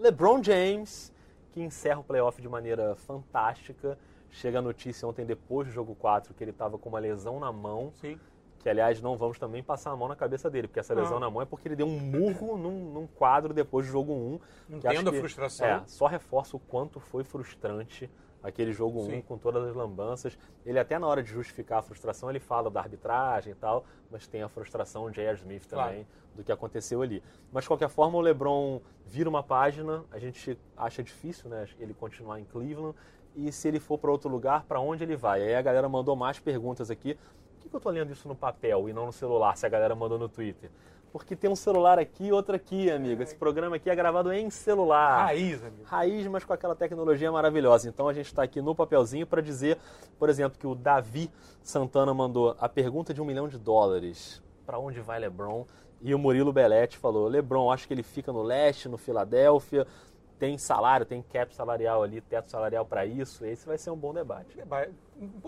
LeBron 0.04 0.44
James, 0.44 1.14
que 1.54 1.62
encerra 1.62 2.02
o 2.02 2.04
playoff 2.04 2.42
de 2.42 2.50
maneira 2.50 2.94
fantástica. 2.96 3.98
Chega 4.30 4.60
a 4.60 4.62
notícia 4.62 5.08
ontem, 5.08 5.26
depois 5.26 5.68
do 5.68 5.74
jogo 5.74 5.96
4, 5.96 6.34
que 6.34 6.44
ele 6.44 6.52
estava 6.52 6.78
com 6.78 6.90
uma 6.90 7.00
lesão 7.00 7.40
na 7.40 7.54
mão. 7.54 7.94
Sim. 8.02 8.20
Que, 8.60 8.68
aliás, 8.68 9.02
não 9.02 9.16
vamos 9.18 9.40
também 9.40 9.64
passar 9.64 9.92
a 9.92 9.96
mão 9.96 10.10
na 10.10 10.16
cabeça 10.16 10.50
dele, 10.50 10.68
porque 10.68 10.82
essa 10.82 10.94
Não. 10.94 11.04
lesão 11.04 11.20
na 11.22 11.30
mão 11.30 11.42
é 11.42 11.46
porque 11.46 11.70
ele 11.70 11.76
deu 11.78 11.88
um 11.88 11.98
murro 12.00 12.58
num, 12.60 12.92
num 12.92 13.08
quadro 13.08 13.54
depois 13.54 13.86
do 13.86 13.92
jogo 13.94 14.12
1. 14.14 14.40
que 14.82 14.88
acho 14.88 14.96
Entendo 14.98 15.08
a 15.10 15.12
que- 15.14 15.20
frustração. 15.20 15.68
É, 15.68 15.84
só 15.88 16.06
reforça 16.08 16.58
o 16.58 16.60
quanto 16.60 17.00
foi 17.00 17.24
frustrante 17.24 18.10
aquele 18.44 18.74
jogo 18.74 19.02
1 19.02 19.06
Sim. 19.06 19.22
com 19.22 19.38
todas 19.38 19.64
as 19.64 19.74
lambanças. 19.74 20.38
Ele 20.66 20.78
até 20.78 21.00
na 21.00 21.08
hora 21.08 21.24
de 21.24 21.32
justificar 21.32 21.80
a 21.80 21.82
frustração, 21.82 22.30
ele 22.30 22.40
fala 22.40 22.70
da 22.70 22.82
arbitragem 22.82 23.54
e 23.54 23.56
tal, 23.56 23.86
mas 24.12 24.28
tem 24.28 24.44
a 24.44 24.50
frustração 24.50 25.10
de 25.10 25.16
J.R. 25.16 25.38
Smith 25.38 25.66
também 25.66 26.06
do 26.36 26.44
que 26.44 26.52
aconteceu 26.52 27.02
ali. 27.02 27.24
Mas 27.52 27.64
de 27.64 27.70
qualquer 27.70 27.90
forma, 27.90 28.18
o 28.18 28.22
LeBron 28.22 28.82
vira 29.06 29.30
uma 29.30 29.44
página, 29.44 30.04
a 30.12 30.20
gente 30.20 30.60
acha 30.76 31.02
difícil, 31.02 31.50
né, 31.50 31.68
ele 31.80 31.94
continuar 31.94 32.40
em 32.40 32.46
Cleveland. 32.46 32.96
E 33.36 33.52
se 33.52 33.68
ele 33.68 33.80
for 33.80 33.98
para 33.98 34.12
outro 34.12 34.30
lugar, 34.30 34.64
para 34.64 34.80
onde 34.80 35.04
ele 35.04 35.16
vai? 35.16 35.42
Aí 35.42 35.56
a 35.56 35.62
galera 35.62 35.90
mandou 35.90 36.16
mais 36.16 36.40
perguntas 36.40 36.92
aqui. 36.92 37.18
Por 37.64 37.68
que, 37.68 37.70
que 37.70 37.76
eu 37.78 37.80
tô 37.80 37.90
lendo 37.92 38.12
isso 38.12 38.28
no 38.28 38.36
papel 38.36 38.90
e 38.90 38.94
não 38.94 39.06
no 39.06 39.14
celular, 39.14 39.56
se 39.56 39.66
a 39.66 39.70
galera 39.70 39.96
mandou 39.96 40.20
no 40.20 40.28
Twitter? 40.28 40.70
Porque 41.14 41.34
tem 41.34 41.50
um 41.50 41.56
celular 41.56 41.98
aqui 41.98 42.26
e 42.26 42.32
outro 42.34 42.54
aqui, 42.54 42.92
amigo. 42.92 43.24
Esse 43.24 43.36
programa 43.36 43.78
aqui 43.78 43.90
é 43.90 43.96
gravado 43.96 44.34
em 44.34 44.50
celular 44.50 45.28
Raiz, 45.28 45.64
amigo. 45.64 45.84
raiz, 45.86 46.28
mas 46.28 46.44
com 46.44 46.52
aquela 46.52 46.76
tecnologia 46.76 47.32
maravilhosa. 47.32 47.88
Então 47.88 48.10
a 48.10 48.14
gente 48.14 48.26
está 48.26 48.44
aqui 48.44 48.62
no 48.62 48.76
papelzinho 48.76 49.26
para 49.26 49.42
dizer, 49.42 49.78
por 50.20 50.28
exemplo, 50.28 50.60
que 50.60 50.68
o 50.68 50.76
Davi 50.76 51.32
Santana 51.62 52.14
mandou 52.14 52.54
a 52.60 52.68
pergunta 52.68 53.14
de 53.14 53.22
um 53.22 53.26
milhão 53.26 53.48
de 53.48 53.58
dólares. 53.58 54.44
Para 54.66 54.78
onde 54.78 55.00
vai 55.00 55.20
LeBron? 55.20 55.66
E 56.02 56.14
o 56.14 56.20
Murilo 56.20 56.52
Belletti 56.52 56.98
falou: 56.98 57.30
LeBron, 57.30 57.72
acho 57.72 57.88
que 57.88 57.94
ele 57.94 58.04
fica 58.04 58.34
no 58.34 58.42
leste, 58.42 58.90
no 58.90 58.98
Filadélfia. 58.98 59.88
Tem 60.38 60.58
salário, 60.58 61.06
tem 61.06 61.22
cap 61.22 61.56
salarial 61.56 62.04
ali, 62.04 62.20
teto 62.20 62.52
salarial 62.52 62.86
para 62.86 63.06
isso. 63.06 63.46
Esse 63.46 63.66
vai 63.66 63.78
ser 63.78 63.92
um 63.92 63.96
bom 63.96 64.14
debate. 64.14 64.58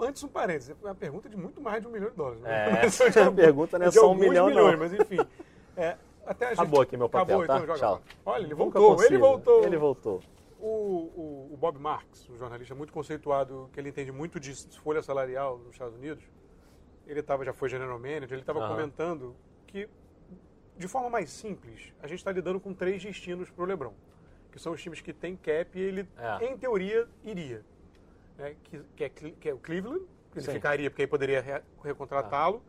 Antes 0.02 0.24
um 0.24 0.28
parênteses, 0.28 0.70
é 0.70 0.86
uma 0.86 0.96
pergunta 0.96 1.28
de 1.30 1.36
muito 1.36 1.62
mais 1.62 1.82
de 1.82 1.88
um 1.88 1.92
milhão 1.92 2.10
de 2.10 2.16
dólares. 2.16 2.44
É, 2.46 2.72
Mas 2.84 3.02
essa 3.02 3.32
pergunta 3.32 3.80
não 3.80 3.86
é 3.86 3.92
só 3.92 4.12
um 4.12 4.16
milhão, 4.16 4.48
milhões, 4.48 4.74
não. 4.74 4.80
Mas 4.80 4.94
enfim, 4.94 5.20
é, 5.76 5.98
até 6.26 6.46
a 6.46 6.50
gente... 6.50 6.60
Acabou 6.60 6.82
aqui 6.82 6.98
meu 6.98 7.10
papel, 7.10 7.42
Acabou, 7.42 7.68
tá? 7.68 7.74
então 7.74 7.76
Tchau. 7.78 8.02
Olha, 8.26 8.44
ele 8.44 8.54
voltou, 8.54 9.04
ele 9.04 9.18
voltou. 9.18 9.64
Ele 9.64 9.78
voltou. 9.78 10.22
O, 10.60 10.68
o, 10.68 11.50
o 11.54 11.58
Bob 11.58 11.78
Marks, 11.78 12.28
um 12.30 12.38
jornalista 12.38 12.74
muito 12.74 12.92
conceituado, 12.92 13.70
que 13.74 13.80
ele 13.80 13.90
entende 13.90 14.12
muito 14.12 14.40
de 14.40 14.54
folha 14.80 15.02
salarial 15.02 15.58
nos 15.60 15.74
Estados 15.74 15.96
Unidos, 15.96 16.24
ele 17.06 17.22
tava, 17.22 17.46
já 17.46 17.54
foi 17.54 17.70
general 17.70 18.00
manager, 18.00 18.32
ele 18.32 18.42
estava 18.42 18.68
comentando 18.68 19.36
que, 19.68 19.88
de 20.78 20.88
forma 20.88 21.10
mais 21.10 21.30
simples, 21.30 21.94
a 22.02 22.08
gente 22.08 22.20
está 22.20 22.32
lidando 22.32 22.60
com 22.60 22.74
três 22.74 23.04
destinos 23.04 23.50
para 23.52 23.64
o 23.64 23.68
LeBron, 23.68 23.94
que 24.52 24.60
são 24.60 24.74
os 24.74 24.82
times 24.82 25.02
que 25.02 25.14
têm 25.14 25.36
cap 25.36 25.78
e 25.78 25.82
ele, 25.82 26.10
É. 26.18 26.46
em 26.46 26.58
teoria, 26.58 27.08
iria. 27.24 27.64
Né? 28.38 28.56
Que, 28.64 28.82
que, 28.96 29.04
é, 29.04 29.10
que 29.10 29.50
é 29.50 29.54
o 29.54 29.58
Cleveland, 29.58 30.06
que 30.32 30.40
ele 30.40 30.46
Sim. 30.46 30.52
ficaria 30.54 30.90
porque 30.90 31.04
aí 31.04 31.08
poderia 31.08 31.42
re- 31.42 31.64
recontratá-lo, 31.84 32.62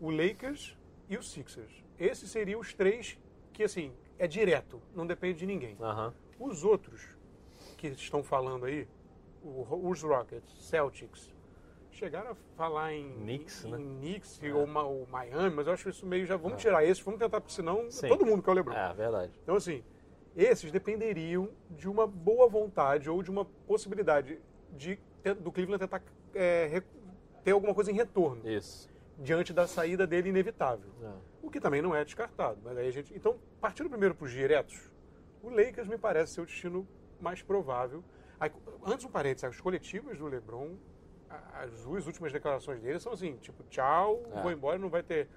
o 0.00 0.10
Lakers 0.10 0.76
e 1.08 1.16
o 1.16 1.22
Sixers. 1.22 1.84
Esses 1.98 2.30
seriam 2.30 2.60
os 2.60 2.72
três 2.74 3.18
que, 3.52 3.62
assim, 3.62 3.92
é 4.18 4.26
direto, 4.26 4.80
não 4.94 5.06
depende 5.06 5.40
de 5.40 5.46
ninguém. 5.46 5.76
Aham. 5.80 6.12
Os 6.38 6.64
outros 6.64 7.06
que 7.76 7.88
estão 7.88 8.22
falando 8.22 8.64
aí, 8.66 8.88
o- 9.42 9.88
os 9.88 10.02
Rockets, 10.02 10.50
Celtics, 10.66 11.30
chegaram 11.92 12.32
a 12.32 12.34
falar 12.56 12.92
em 12.92 13.12
Knicks, 13.20 13.64
em, 13.64 13.70
né? 13.70 13.76
Knicks 13.78 14.42
É. 14.42 14.52
ou, 14.52 14.66
ou 14.68 15.06
Miami, 15.06 15.54
mas 15.54 15.66
eu 15.66 15.72
acho 15.74 15.88
isso 15.88 16.04
meio 16.04 16.26
já 16.26 16.36
vamos 16.36 16.60
tirar 16.60 16.82
esses, 16.84 17.00
vamos 17.02 17.20
tentar 17.20 17.40
porque 17.40 17.54
senão 17.54 17.88
Sim. 17.90 18.08
todo 18.08 18.26
mundo 18.26 18.42
quer 18.42 18.50
o 18.50 18.54
LeBron. 18.54 18.72
É, 18.74 18.92
verdade. 18.94 19.32
Então 19.44 19.54
assim, 19.54 19.84
esses 20.34 20.72
dependeriam 20.72 21.48
de 21.70 21.88
uma 21.88 22.04
boa 22.04 22.48
vontade 22.48 23.08
ou 23.08 23.22
de 23.22 23.30
uma 23.30 23.44
possibilidade 23.44 24.40
de 24.76 24.98
do 25.40 25.50
Cleveland 25.50 25.78
tentar 25.80 26.02
é, 26.34 26.82
ter 27.42 27.52
alguma 27.52 27.74
coisa 27.74 27.90
em 27.90 27.94
retorno 27.94 28.46
Isso. 28.46 28.90
diante 29.18 29.54
da 29.54 29.66
saída 29.66 30.06
dele 30.06 30.28
inevitável. 30.28 30.90
É. 31.02 31.12
O 31.42 31.50
que 31.50 31.58
também 31.60 31.80
não 31.80 31.94
é 31.94 32.04
descartado. 32.04 32.58
Mas 32.62 32.76
aí 32.76 32.88
a 32.88 32.90
gente, 32.90 33.14
então, 33.14 33.38
partindo 33.60 33.88
primeiro 33.88 34.14
para 34.14 34.26
os 34.26 34.30
diretos, 34.30 34.90
o 35.42 35.48
Lakers 35.48 35.88
me 35.88 35.96
parece 35.96 36.34
ser 36.34 36.40
o 36.42 36.46
destino 36.46 36.86
mais 37.20 37.40
provável. 37.42 38.04
Aí, 38.38 38.50
antes 38.84 39.06
um 39.06 39.10
parênteses, 39.10 39.44
as 39.44 39.60
coletivas 39.60 40.18
do 40.18 40.26
LeBron, 40.26 40.76
as 41.54 41.70
duas 41.82 42.06
últimas 42.06 42.32
declarações 42.32 42.80
dele 42.80 42.98
são 42.98 43.12
assim, 43.12 43.36
tipo, 43.36 43.62
tchau, 43.64 44.22
É. 44.32 44.42
vou 44.42 44.52
embora, 44.52 44.78
não 44.78 44.90
vai 44.90 45.02
ter... 45.02 45.28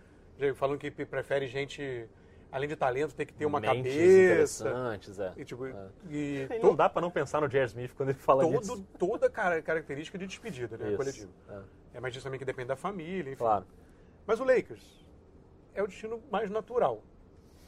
Falando 0.56 0.78
que 0.80 0.92
prefere 0.92 1.48
gente 1.48 2.08
além 2.52 2.68
de 2.70 2.76
talento, 2.76 3.14
tem 3.16 3.26
que 3.26 3.34
ter 3.34 3.46
uma 3.46 3.60
Mentes 3.60 3.78
cabeça. 3.78 4.64
interessantes, 4.64 5.20
é. 5.20 5.34
E, 5.38 5.46
tipo, 5.46 5.66
É. 5.66 5.90
e 6.10 6.48
E 6.52 6.60
to- 6.60 6.68
não 6.68 6.76
dá 6.76 6.90
pra 6.90 7.02
não 7.02 7.12
pensar 7.12 7.42
no 7.42 7.50
Jair 7.50 7.66
Smith 7.66 7.94
quando 7.96 8.10
ele 8.10 8.18
fala 8.20 8.44
todo, 8.44 8.60
disso. 8.60 8.88
toda 8.98 9.30
cara, 9.30 9.62
característica 9.62 10.18
de 10.18 10.28
despedida, 10.28 10.78
né? 10.78 10.88
Isso, 10.90 10.98
Coletivo. 10.98 11.32
é. 11.50 11.62
É 11.96 12.00
mais 12.00 12.14
disso 12.14 12.24
também 12.26 12.38
que 12.40 12.46
depende 12.46 12.68
da 12.70 12.76
família, 12.76 13.30
enfim. 13.32 13.38
Claro. 13.40 13.66
Mas 14.26 14.40
o 14.40 14.44
Lakers 14.44 15.06
é 15.74 15.82
o 15.82 15.88
destino 15.88 16.22
mais 16.32 16.50
natural. 16.50 17.02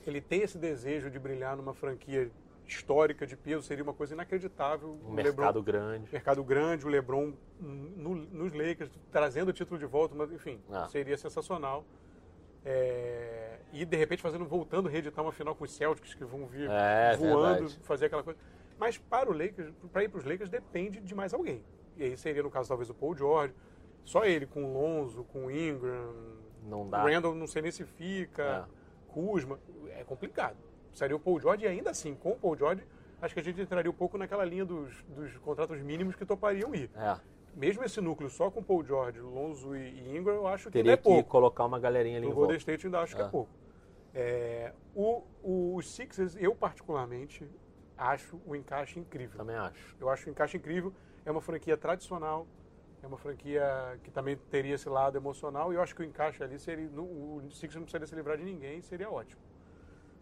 Ele 0.05 0.21
tem 0.21 0.41
esse 0.41 0.57
desejo 0.57 1.09
de 1.09 1.19
brilhar 1.19 1.55
numa 1.57 1.73
franquia 1.73 2.31
histórica 2.65 3.25
de 3.25 3.35
peso, 3.35 3.63
seria 3.63 3.83
uma 3.83 3.93
coisa 3.93 4.13
inacreditável. 4.13 4.99
Um 5.03 5.09
O 5.09 5.11
mercado 5.11 5.59
LeBron, 5.59 5.63
grande. 5.63 6.09
mercado 6.11 6.43
grande, 6.43 6.85
o 6.85 6.89
LeBron 6.89 7.33
no- 7.59 8.15
nos 8.15 8.53
Lakers, 8.53 8.91
trazendo 9.11 9.49
o 9.49 9.53
título 9.53 9.79
de 9.79 9.85
volta, 9.87 10.13
mas 10.15 10.31
enfim, 10.31 10.61
Ah. 10.71 10.87
seria 10.87 11.17
sensacional. 11.17 11.83
É, 12.63 13.48
e 13.71 13.85
de 13.85 13.95
repente 13.97 14.21
fazendo, 14.21 14.45
voltando 14.45 14.87
a 14.87 14.91
reeditar 14.91 15.23
uma 15.23 15.31
final 15.31 15.55
com 15.55 15.63
os 15.63 15.71
Celtics 15.71 16.13
que 16.13 16.23
vão 16.25 16.45
vir 16.47 16.69
É, 16.69 17.15
voando, 17.17 17.59
verdade. 17.67 17.79
fazer 17.83 18.05
aquela 18.07 18.23
coisa. 18.23 18.39
Mas 18.77 18.97
para 18.97 19.29
o 19.29 19.33
Lakers, 19.33 19.71
para 19.91 20.03
ir 20.03 20.09
para 20.09 20.19
os 20.19 20.25
Lakers 20.25 20.49
depende 20.49 20.99
de 21.01 21.13
mais 21.15 21.33
alguém. 21.33 21.63
E 21.97 22.03
aí 22.03 22.17
seria 22.17 22.41
no 22.41 22.49
caso 22.49 22.69
talvez 22.69 22.89
o 22.89 22.93
Paul 22.93 23.15
George, 23.15 23.53
só 24.05 24.23
ele 24.25 24.45
com 24.45 24.63
o 24.63 24.73
Lonzo, 24.73 25.23
com 25.25 25.45
o 25.47 25.51
Ingram, 25.51 26.13
Não 26.63 26.89
dá. 26.89 27.03
Randall 27.03 27.35
não 27.35 27.47
sei 27.47 27.61
nem 27.61 27.71
se 27.71 27.83
fica, 27.83 28.67
É. 28.67 29.11
Kuzma, 29.13 29.59
é 29.89 30.03
complicado. 30.03 30.57
Precisaria 30.87 31.15
o 31.15 31.19
Paul 31.19 31.39
George 31.39 31.65
e 31.65 31.67
ainda 31.67 31.89
assim, 31.91 32.15
com 32.15 32.31
o 32.31 32.35
Paul 32.35 32.55
George, 32.57 32.83
acho 33.21 33.33
que 33.33 33.39
a 33.39 33.43
gente 33.43 33.59
entraria 33.61 33.89
um 33.91 33.93
pouco 33.93 34.17
naquela 34.17 34.45
linha 34.45 34.65
dos, 34.65 35.03
dos 35.09 35.35
contratos 35.37 35.79
mínimos 35.81 36.15
que 36.15 36.25
topariam 36.25 36.73
ir. 36.73 36.89
É. 36.95 37.17
Mesmo 37.55 37.83
esse 37.83 37.99
núcleo 37.99 38.29
só 38.29 38.49
com 38.49 38.63
Paul 38.63 38.83
George, 38.85 39.19
Lonzo 39.19 39.75
e 39.75 40.15
Ingram, 40.15 40.35
eu 40.35 40.47
acho 40.47 40.65
que 40.65 40.71
Teria 40.73 40.93
é 40.93 40.97
que 40.97 41.03
pouco. 41.03 41.27
colocar 41.29 41.65
uma 41.65 41.79
galerinha 41.79 42.17
ali 42.17 42.27
No 42.27 42.33
Golden. 42.33 42.57
State 42.57 42.85
ainda 42.85 42.99
acho 43.01 43.15
que 43.15 43.21
é 43.21 43.25
É. 43.25 43.27
pouco. 43.27 43.49
É, 44.21 44.73
o, 44.93 45.23
o- 45.41 45.75
os 45.77 45.87
Sixers, 45.95 46.35
eu 46.35 46.53
particularmente, 46.53 47.49
acho 47.97 48.41
o 48.45 48.53
encaixe 48.55 48.99
incrível. 48.99 49.37
Também 49.37 49.55
acho. 49.55 49.95
Eu 49.99 50.09
acho 50.09 50.27
o 50.27 50.31
encaixe 50.31 50.57
incrível. 50.57 50.93
É 51.25 51.31
uma 51.31 51.39
franquia 51.41 51.77
tradicional, 51.77 52.45
é 53.01 53.07
uma 53.07 53.17
franquia 53.17 53.63
que 54.03 54.11
também 54.11 54.35
teria 54.49 54.75
esse 54.75 54.89
lado 54.89 55.17
emocional, 55.17 55.71
e 55.71 55.75
eu 55.77 55.81
acho 55.81 55.95
que 55.95 56.01
o 56.01 56.05
encaixe 56.05 56.43
ali 56.43 56.59
seria. 56.59 56.89
no- 56.89 57.37
o 57.37 57.41
Sixers 57.51 57.75
não 57.75 57.83
precisaria 57.83 58.07
se 58.07 58.15
livrar 58.15 58.37
de 58.37 58.43
ninguém, 58.43 58.81
seria 58.81 59.09
ótimo. 59.09 59.41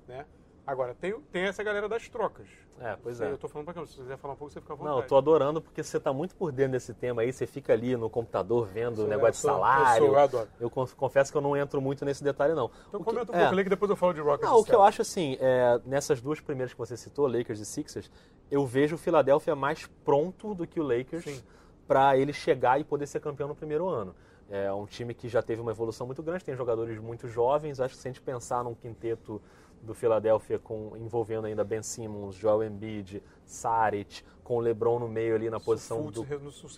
Né? 0.08 0.26
Agora, 0.68 0.94
tem, 0.94 1.18
tem 1.32 1.44
essa 1.44 1.64
galera 1.64 1.88
das 1.88 2.10
trocas. 2.10 2.46
É, 2.80 2.98
pois 3.02 3.22
é. 3.22 3.32
Eu 3.32 3.38
tô 3.38 3.48
falando 3.48 3.64
pra 3.66 3.74
câmera, 3.74 3.90
se 3.90 3.96
você 3.96 4.02
quiser 4.04 4.18
falar 4.18 4.34
um 4.34 4.38
pouco, 4.38 4.54
você 4.54 4.60
fica 4.60 4.74
à 4.74 4.76
vontade. 4.76 4.96
Não, 4.96 5.02
eu 5.02 5.08
tô 5.08 5.16
adorando 5.18 5.62
porque 5.62 5.82
você 5.82 5.98
tá 6.00 6.12
muito 6.12 6.36
por 6.36 6.52
dentro 6.52 6.74
desse 6.74 6.94
tema 6.94 7.22
aí, 7.22 7.32
você 7.32 7.48
fica 7.48 7.72
ali 7.72 7.96
no 7.96 8.10
computador 8.10 8.68
vendo 8.68 8.94
o 8.94 8.98
Sou- 8.98 9.08
negócio 9.08 9.32
de 9.32 9.38
sou- 9.38 9.50
salário. 9.52 10.04
Eu, 10.04 10.08
sou, 10.10 10.16
eu 10.18 10.20
adoro. 10.24 10.50
Eu 10.60 10.70
con- 10.70 10.88
confesso 10.98 11.32
que 11.32 11.38
eu 11.38 11.42
não 11.42 11.56
entro 11.56 11.82
muito 11.82 12.04
nesse 12.04 12.22
detalhe, 12.24 12.54
não. 12.54 12.70
Então 12.90 13.00
O 13.00 13.04
que- 13.06 13.10
comenta 13.10 13.32
um 13.32 13.36
é. 13.36 13.40
pouco 13.40 13.54
ali 13.54 13.64
que 13.64 13.70
depois 13.70 13.90
eu 13.90 13.96
falo 13.96 14.14
de 14.14 14.20
Rockets. 14.20 14.50
Não, 14.52 14.60
o 14.60 14.64
que 14.66 14.76
eu 14.76 14.84
acho 14.84 15.02
assim, 15.02 15.38
é, 15.40 15.80
nessas 15.86 16.22
duas 16.22 16.42
primeiras 16.42 16.74
que 16.74 16.78
você 16.78 16.98
citou, 16.98 17.28
Lakers 17.28 17.60
e 17.62 17.66
Sixers, 17.66 18.12
eu 18.52 18.66
vejo 18.66 18.96
o 18.96 18.98
Philadelphia 19.00 19.56
mais 19.56 19.88
pronto 20.04 20.54
do 20.54 20.68
que 20.68 20.80
o 20.80 20.84
Lakers 20.84 21.44
para 21.88 22.18
ele 22.18 22.34
chegar 22.34 22.78
e 22.80 22.84
poder 22.84 23.08
ser 23.08 23.22
campeão 23.22 23.48
no 23.48 23.56
primeiro 23.56 23.88
ano. 23.88 24.14
É 24.50 24.72
um 24.72 24.86
time 24.86 25.14
que 25.14 25.28
já 25.28 25.42
teve 25.42 25.62
uma 25.62 25.72
evolução 25.72 26.06
muito 26.06 26.22
grande, 26.24 26.44
tem 26.46 26.56
jogadores 26.56 26.98
muito 27.00 27.28
jovens. 27.28 27.80
Acho 27.82 27.96
que 27.96 28.02
se 28.02 28.08
a 28.08 28.12
gente 28.12 28.22
pensar 28.22 28.64
num 28.64 28.74
quinteto 28.76 29.42
do 29.82 29.94
Philadelphia 29.94 30.60
com, 30.60 30.96
envolvendo 30.98 31.46
ainda 31.46 31.64
Ben 31.64 31.82
Simmons, 31.82 32.36
Joel 32.36 32.64
Embiid, 32.64 33.24
Saric, 33.46 34.24
com 34.44 34.58
o 34.58 34.60
LeBron 34.60 35.00
no 35.00 35.08
meio 35.08 35.36
ali 35.36 35.50
na 35.50 35.60
posição 35.60 35.98
Fultz 35.98 36.16
do. 36.16 36.26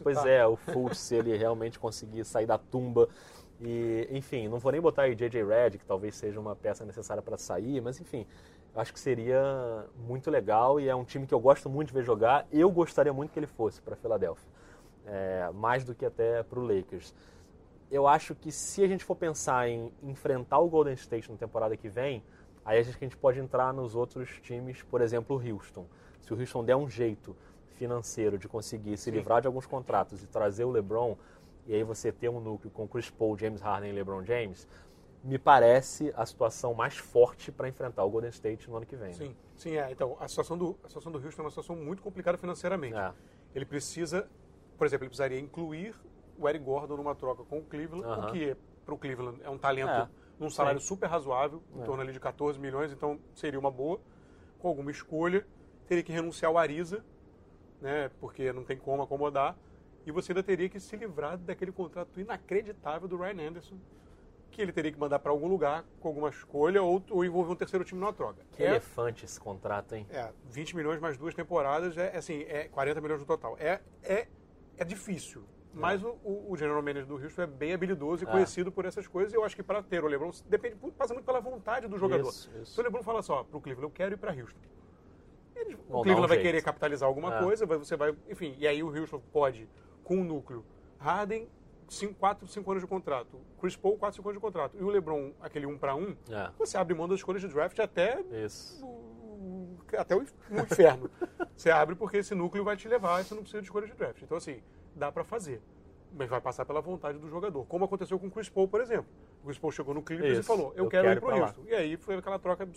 Pois 0.04 0.26
é, 0.26 0.46
o 0.46 0.56
Fultz, 0.56 0.98
se 0.98 1.16
ele 1.16 1.36
realmente 1.38 1.78
conseguir 1.78 2.26
sair 2.26 2.46
da 2.46 2.58
tumba. 2.58 3.08
E, 3.62 4.08
enfim, 4.12 4.48
não 4.48 4.58
vou 4.58 4.72
nem 4.72 4.80
botar 4.80 5.04
aí 5.04 5.16
JJ 5.16 5.44
Redd, 5.44 5.78
que 5.78 5.86
talvez 5.86 6.16
seja 6.16 6.40
uma 6.40 6.56
peça 6.56 6.86
necessária 6.86 7.22
para 7.22 7.38
sair, 7.38 7.82
mas 7.82 8.00
enfim, 8.00 8.26
acho 8.74 8.94
que 8.94 9.00
seria 9.00 9.86
muito 9.98 10.32
legal 10.32 10.80
e 10.80 10.88
é 10.88 10.96
um 10.96 11.04
time 11.04 11.28
que 11.28 11.34
eu 11.34 11.40
gosto 11.40 11.70
muito 11.70 11.90
de 11.90 11.94
ver 11.94 12.04
jogar. 12.04 12.48
Eu 12.52 12.72
gostaria 12.72 13.12
muito 13.12 13.32
que 13.32 13.40
ele 13.40 13.48
fosse 13.48 13.82
para 13.82 13.96
Filadélfia, 13.96 14.48
é, 15.06 15.50
mais 15.54 15.84
do 15.84 15.94
que 15.94 16.06
até 16.06 16.42
para 16.44 16.60
o 16.60 16.64
Lakers. 16.64 17.14
Eu 17.92 18.08
acho 18.08 18.34
que 18.36 18.52
se 18.52 18.84
a 18.84 18.88
gente 18.88 19.04
for 19.04 19.16
pensar 19.16 19.68
em 19.68 19.92
enfrentar 20.04 20.60
o 20.60 20.70
Golden 20.70 20.94
State 20.94 21.30
na 21.30 21.38
temporada 21.38 21.76
que 21.76 21.90
vem, 21.90 22.24
aí 22.64 22.80
a 22.80 22.84
gente, 22.84 22.98
a 22.98 23.00
gente 23.00 23.18
pode 23.18 23.40
entrar 23.40 23.74
nos 23.74 23.96
outros 23.96 24.30
times, 24.42 24.82
por 24.84 25.02
exemplo, 25.02 25.36
o 25.36 25.40
Houston. 25.54 25.86
Se 26.22 26.34
o 26.34 26.40
Houston 26.40 26.64
der 26.64 26.76
um 26.76 26.90
jeito 26.90 27.36
financeiro 27.76 28.38
de 28.38 28.48
conseguir 28.48 28.98
se 28.98 29.06
Sim. 29.06 29.12
livrar 29.12 29.42
de 29.42 29.48
alguns 29.48 29.66
contratos 29.66 30.22
e 30.24 30.28
trazer 30.28 30.66
o 30.66 30.72
LeBron, 30.72 31.18
e 31.66 31.74
aí 31.74 31.84
você 31.84 32.12
ter 32.12 32.30
um 32.30 32.40
núcleo 32.40 32.72
com 32.72 32.88
Chris 32.88 33.10
Paul, 33.10 33.38
James 33.38 33.62
Harden 33.62 33.92
e 33.92 33.94
LeBron 33.94 34.24
James, 34.24 34.68
me 35.24 35.38
parece 35.38 36.14
a 36.16 36.26
situação 36.26 36.74
mais 36.74 36.98
forte 36.98 37.52
para 37.52 37.68
enfrentar 37.68 38.04
o 38.04 38.10
Golden 38.10 38.30
State 38.30 38.70
no 38.70 38.78
ano 38.78 38.86
que 38.86 38.96
vem. 38.96 39.10
né? 39.10 39.14
Sim, 39.14 39.36
sim, 39.56 39.78
é. 39.78 39.92
Então, 39.92 40.16
a 40.20 40.28
situação, 40.28 40.58
do, 40.58 40.78
a 40.84 40.88
situação 40.88 41.12
do 41.12 41.24
Houston 41.24 41.42
é 41.42 41.46
uma 41.46 41.52
situação 41.52 41.76
muito 41.76 42.02
complicada 42.02 42.38
financeiramente. 42.38 42.98
É. 42.98 43.14
Ele 43.54 43.66
precisa, 43.66 44.28
por 44.78 44.88
exemplo, 44.88 45.04
ele 45.04 45.10
precisaria 45.10 45.40
incluir 45.40 45.94
o 46.38 46.48
Eric 46.48 46.64
Gordon 46.64 46.96
numa 46.96 47.16
troca 47.16 47.44
com 47.44 47.60
o 47.60 47.64
Cleveland, 47.64 48.06
o 48.08 48.10
Aham. 48.10 48.32
que 48.32 48.56
para 48.86 48.94
o 48.94 48.98
Cleveland 48.98 49.40
é 49.44 49.50
um 49.50 49.58
talento 49.58 49.90
É, 49.90 50.08
num 50.40 50.50
salário 50.50 50.80
sim. 50.80 50.88
super 50.88 51.08
razoável, 51.08 51.62
em 51.76 51.82
É. 51.82 51.86
torno 51.86 52.02
ali 52.02 52.14
de 52.14 52.20
14 52.20 52.58
milhões, 52.60 52.92
então 52.92 53.20
seria 53.36 53.60
uma 53.60 53.70
boa. 53.72 54.00
Com 54.58 54.68
alguma 54.68 54.92
escolha, 54.92 55.46
teria 55.88 56.04
que 56.04 56.12
renunciar 56.12 56.50
ao 56.52 56.58
Ariza, 56.58 57.04
né, 57.82 58.10
porque 58.20 58.52
não 58.54 58.64
tem 58.64 58.78
como 58.78 59.02
acomodar, 59.02 59.58
e 60.06 60.12
você 60.12 60.32
ainda 60.32 60.44
teria 60.44 60.70
que 60.70 60.80
se 60.80 60.96
livrar 60.96 61.38
daquele 61.38 61.72
contrato 61.72 62.20
inacreditável 62.20 63.08
do 63.08 63.18
Ryan 63.18 63.50
Anderson, 63.50 63.78
que 64.52 64.62
ele 64.62 64.72
teria 64.72 64.92
que 64.92 65.00
mandar 65.00 65.20
para 65.20 65.32
algum 65.32 65.48
lugar 65.48 65.86
com 66.00 66.08
alguma 66.08 66.30
escolha 66.30 66.82
ou, 66.82 67.04
ou 67.12 67.24
envolver 67.24 67.52
um 67.52 67.56
terceiro 67.56 67.86
time 67.86 68.00
numa 68.00 68.12
troca. 68.12 68.42
Que 68.52 68.64
É- 68.64 68.68
elefante 68.70 69.24
esse 69.26 69.40
contrato, 69.40 69.94
hein? 69.96 70.08
é, 70.10 70.32
20 70.50 70.76
milhões 70.76 71.00
mais 71.00 71.18
duas 71.18 71.34
temporadas, 71.36 71.98
é 71.98 72.18
assim, 72.18 72.42
é 72.48 72.68
40 72.68 73.00
milhões 73.00 73.20
no 73.20 73.26
total. 73.28 73.56
É, 73.60 73.80
é, 74.04 74.28
é 74.78 74.84
difícil. 74.84 75.44
Mas 75.72 76.04
o, 76.04 76.18
o, 76.24 76.52
o 76.52 76.58
general 76.58 76.82
manager 76.82 77.06
do 77.06 77.16
Houston 77.16 77.44
é 77.44 77.48
bem 77.48 77.74
habilidoso 77.74 78.24
e 78.24 78.28
É. 78.28 78.32
conhecido 78.32 78.72
por 78.72 78.86
essas 78.86 79.08
coisas. 79.08 79.32
E 79.34 79.36
eu 79.36 79.44
acho 79.44 79.56
que 79.56 79.62
para 79.64 79.84
ter 79.84 80.04
o 80.04 80.08
LeBron, 80.08 80.32
depende, 80.48 80.76
passa 80.98 81.14
muito 81.14 81.26
pela 81.26 81.40
vontade 81.40 81.88
do 81.88 81.98
jogador. 81.98 82.30
Isso, 82.30 82.50
isso. 82.62 82.74
Se 82.74 82.80
o 82.80 82.84
LeBron 82.84 83.04
fala 83.04 83.22
só, 83.22 83.44
pro 83.44 83.62
Cleveland, 83.62 83.86
eu 83.88 83.92
quero 83.94 84.16
ir 84.16 84.18
para 84.18 84.32
Houston. 84.34 84.60
Vão 85.88 86.00
o 86.00 86.04
Cleveland 86.04 86.26
um 86.26 86.28
vai 86.28 86.38
jeito. 86.38 86.42
querer 86.48 86.62
capitalizar 86.64 87.08
alguma 87.08 87.36
É. 87.36 87.44
coisa, 87.44 87.66
você 87.66 87.96
vai, 87.96 88.16
enfim, 88.28 88.56
e 88.60 88.68
aí 88.68 88.82
o 88.84 88.88
Houston 88.96 89.20
pode, 89.32 89.68
com 90.04 90.22
o 90.22 90.24
núcleo, 90.24 90.64
Harden, 91.00 91.48
4, 92.20 92.48
5 92.48 92.70
anos 92.72 92.84
de 92.84 92.88
contrato, 92.88 93.40
Chris 93.60 93.76
Paul, 93.76 93.98
4, 93.98 94.18
5 94.18 94.30
anos 94.30 94.38
de 94.40 94.42
contrato, 94.42 94.78
e 94.80 94.84
o 94.84 94.90
LeBron, 94.90 95.32
aquele 95.42 95.66
1 95.66 95.78
para 95.80 95.96
1, 95.96 96.16
É, 96.32 96.52
você 96.58 96.78
abre 96.78 96.94
mão 96.94 97.08
das 97.08 97.18
escolhas 97.18 97.42
de 97.42 97.48
draft 97.48 97.78
até 97.80 98.20
isso. 98.46 98.84
o- 98.86 99.78
até 99.98 100.16
o, 100.16 100.20
o 100.20 100.24
inferno. 100.60 101.10
você 101.58 101.72
abre 101.72 101.96
porque 101.96 102.18
esse 102.18 102.36
núcleo 102.36 102.64
vai 102.64 102.78
te 102.78 102.88
levar 102.88 103.22
e 103.22 103.24
você 103.24 103.34
não 103.34 103.42
precisa 103.42 103.62
de 103.62 103.68
escolha 103.68 103.88
de 103.88 103.94
draft. 103.94 104.22
Então, 104.22 104.38
assim, 104.38 104.62
dá 104.96 105.12
pra 105.12 105.24
fazer. 105.24 105.62
Mas 106.12 106.28
vai 106.30 106.42
passar 106.42 106.66
pela 106.66 106.82
vontade 106.82 107.18
do 107.20 107.30
jogador. 107.30 107.66
Como 107.66 107.86
aconteceu 107.86 108.18
com 108.20 108.28
o 108.28 108.32
Chris 108.32 108.50
Paul, 108.50 108.68
por 108.68 108.82
exemplo. 108.82 109.06
O 109.44 109.46
Chris 109.46 109.60
Paul 109.60 109.72
chegou 109.72 109.94
no 109.94 110.02
Clippers 110.02 110.30
e 110.38 110.40
Isso. 110.40 110.44
falou, 110.48 110.74
eu, 110.76 110.86
Eu 110.86 110.90
quero, 110.90 111.08
quero 111.08 111.36
ir 111.36 111.40
lá. 111.40 111.46
Houston. 111.48 111.62
E 111.68 111.74
aí 111.76 111.98
foi 111.98 112.16
aquela 112.16 112.40
troca 112.40 112.68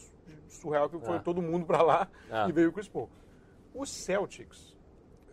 surreal 0.49 0.89
que 0.91 0.99
foi 0.99 1.17
É. 1.17 1.19
todo 1.19 1.41
mundo 1.41 1.65
pra 1.65 1.83
lá 1.83 2.09
É. 2.31 2.49
e 2.49 2.53
veio 2.53 2.69
o 2.69 2.73
Chris 2.73 2.89
Paul. 2.89 3.09
O 3.75 3.87
Celtics, 3.87 4.77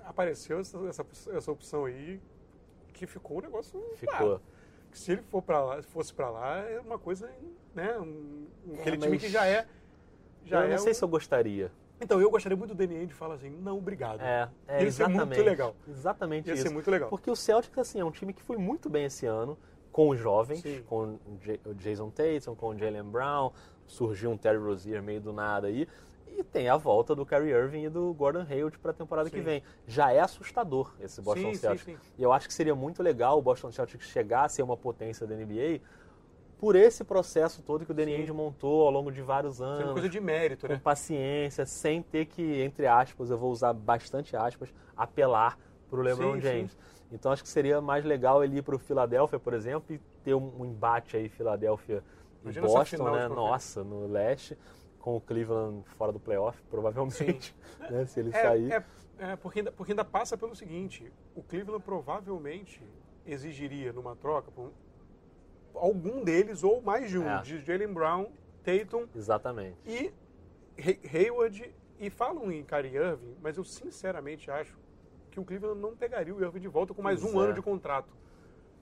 apareceu 0.06 0.60
essa, 0.60 0.78
essa, 0.88 1.06
essa 1.36 1.52
opção 1.52 1.86
aí 1.86 2.22
que 2.94 3.06
ficou 3.06 3.38
um 3.38 3.42
negócio... 3.42 3.84
Ficou. 3.96 4.36
ah, 4.36 4.40
se 4.94 5.12
ele 5.12 5.22
for 5.24 5.42
para 5.42 5.62
lá, 5.62 5.82
se 5.82 5.88
fosse 5.90 6.14
pra 6.14 6.30
lá, 6.30 6.58
é 6.60 6.80
uma 6.80 6.98
coisa, 6.98 7.30
né? 7.76 7.98
Um, 8.00 8.48
aquele 8.80 8.96
É, 8.96 9.00
time 9.00 9.10
mas 9.12 9.22
que 9.22 9.30
já 9.30 9.46
é... 9.46 9.68
Já 10.46 10.62
eu 10.64 10.68
não 10.70 10.74
é 10.76 10.78
sei 10.78 10.92
um- 10.92 10.96
se 10.96 11.04
eu 11.04 11.08
gostaria. 11.10 11.72
Então, 12.02 12.22
eu 12.22 12.30
gostaria 12.30 12.58
muito 12.58 12.74
do 12.74 12.78
Danny 12.78 13.02
Ainge 13.02 13.14
falar 13.14 13.36
assim, 13.36 13.50
não, 13.50 13.78
obrigado. 13.78 14.22
É, 14.22 14.50
é 14.68 14.84
Ia 14.84 14.92
ser 14.92 15.08
muito 15.08 15.42
legal. 15.42 15.76
Exatamente 15.88 16.48
Ia 16.48 16.54
isso. 16.54 16.64
ser 16.64 16.70
muito 16.70 16.90
legal. 16.90 17.10
Porque 17.10 17.30
o 17.30 17.36
Celtics, 17.36 17.78
assim, 17.78 18.00
é 18.00 18.06
um 18.06 18.12
time 18.12 18.34
que 18.34 18.42
foi 18.42 18.58
muito 18.58 18.90
bem 18.90 19.06
esse 19.06 19.26
ano, 19.26 19.58
com 19.92 20.10
os 20.10 20.20
jovens, 20.20 20.62
Sim. 20.62 20.84
com 20.88 21.20
o 21.66 21.74
Jason 21.76 22.10
Tatum, 22.10 22.56
com 22.56 22.70
o 22.70 22.78
Jalen 22.78 23.04
Brown, 23.04 23.52
surgiu 23.88 24.32
um 24.32 24.38
Terry 24.38 24.58
Rozier 24.58 25.02
meio 25.02 25.20
do 25.20 25.34
nada 25.34 25.68
aí, 25.68 25.88
e 26.38 26.44
tem 26.44 26.70
a 26.70 26.78
volta 26.78 27.14
do 27.14 27.26
Kyrie 27.26 27.52
Irving 27.52 27.84
e 27.86 27.90
do 27.90 28.14
Gordon 28.14 28.46
Hayward 28.50 28.78
para 28.80 28.92
a 28.92 28.94
temporada 28.94 29.30
que 29.30 29.38
Sim. 29.38 29.44
vem. 29.44 29.64
Já 29.88 30.14
é 30.14 30.20
assustador 30.20 30.94
esse 31.02 31.22
Boston 31.22 31.54
sim, 31.54 31.56
Celtics. 31.56 31.86
sim. 31.86 31.98
E 32.18 32.24
eu 32.24 32.32
acho 32.32 32.48
que 32.48 32.54
seria 32.54 32.76
muito 32.76 33.04
legal 33.04 33.38
o 33.38 33.42
Boston 33.42 33.72
Celtics 33.72 34.08
chegar 34.08 34.46
a 34.46 34.50
ser 34.50 34.62
uma 34.62 34.78
potência 34.78 35.28
da 35.28 35.36
NBA 35.36 35.82
por 36.60 36.76
esse 36.76 37.04
processo 37.04 37.62
todo 37.62 37.86
que 37.86 37.92
o 37.92 37.96
Danny 37.96 38.28
Sim. 38.28 38.34
Montou 38.34 38.86
ao 38.86 38.92
longo 38.92 39.12
de 39.12 39.22
vários 39.22 39.56
Isso 39.56 39.64
é 39.64 39.68
anos 39.68 39.84
uma 39.86 39.94
coisa 39.94 40.10
de 40.10 40.20
mérito, 40.20 40.68
com 40.68 40.74
né? 40.74 40.82
paciência, 40.84 41.66
sem 41.66 42.02
ter 42.04 42.26
que, 42.26 42.62
entre 42.62 42.86
aspas, 42.86 43.32
eu 43.32 43.38
vou 43.38 43.50
usar 43.52 43.72
bastante 43.74 44.36
aspas, 44.36 44.74
apelar 44.96 45.58
para 45.90 46.00
o 46.00 46.04
LeBron 46.04 46.36
Sim, 46.36 46.42
James. 46.42 46.78
Então 47.12 47.32
acho 47.32 47.42
que 47.42 47.50
seria 47.50 47.82
mais 47.82 48.04
legal 48.06 48.44
ele 48.44 48.58
ir 48.58 48.62
para 48.62 48.76
o 48.76 48.80
Philadelphia, 48.80 49.40
por 49.40 49.54
exemplo, 49.54 49.96
e 49.96 50.00
ter 50.24 50.36
um, 50.36 50.66
embate 50.66 51.16
aí 51.18 51.30
Philadelphia 51.30 52.04
e 52.42 52.44
Imagina 52.44 52.66
essa 52.68 52.78
Boston, 52.78 53.12
né? 53.12 53.28
Nossa, 53.28 53.84
no 53.84 54.06
leste, 54.06 54.58
com 55.00 55.16
o 55.16 55.22
Cleveland 55.22 55.84
fora 55.98 56.12
do 56.12 56.20
playoff, 56.20 56.62
provavelmente, 56.70 57.56
né? 57.90 58.06
Se 58.06 58.20
ele 58.20 58.30
É, 58.30 58.42
sair. 58.42 58.72
é, 58.72 58.84
é, 59.18 59.36
porque, 59.38 59.60
ainda, 59.60 59.72
porque 59.72 59.92
ainda 59.94 60.06
passa 60.06 60.38
pelo 60.38 60.54
seguinte, 60.56 61.12
o 61.36 61.42
Cleveland 61.42 61.84
provavelmente 61.84 62.84
exigiria 63.26 63.92
numa 63.94 64.16
troca 64.16 64.52
algum 65.80 66.24
deles 66.24 66.64
ou 66.64 66.82
mais 66.82 67.10
de 67.10 67.18
um, 67.18 67.28
É. 67.28 67.42
de 67.42 67.60
Jalen 67.62 67.94
Brown 67.94 68.28
Tatum 68.64 69.08
Exatamente. 69.16 69.78
e 69.86 70.14
Hay- 70.78 71.00
Hayward 71.14 71.74
e 72.00 72.10
falam 72.10 72.52
em 72.52 72.64
Kyrie 72.64 72.96
Irving, 72.96 73.36
mas 73.42 73.58
eu 73.58 73.64
sinceramente 73.64 74.50
acho 74.52 74.78
que 75.32 75.40
o 75.40 75.44
Cleveland 75.46 75.80
não 75.80 75.96
pegaria 75.96 76.34
o 76.34 76.42
Irving 76.42 76.60
de 76.60 76.68
volta 76.68 76.94
com 76.94 77.02
mais 77.02 77.22
Pois 77.22 77.34
um 77.34 77.42
é. 77.42 77.46
ano 77.46 77.54
de 77.54 77.62
contrato. 77.62 78.10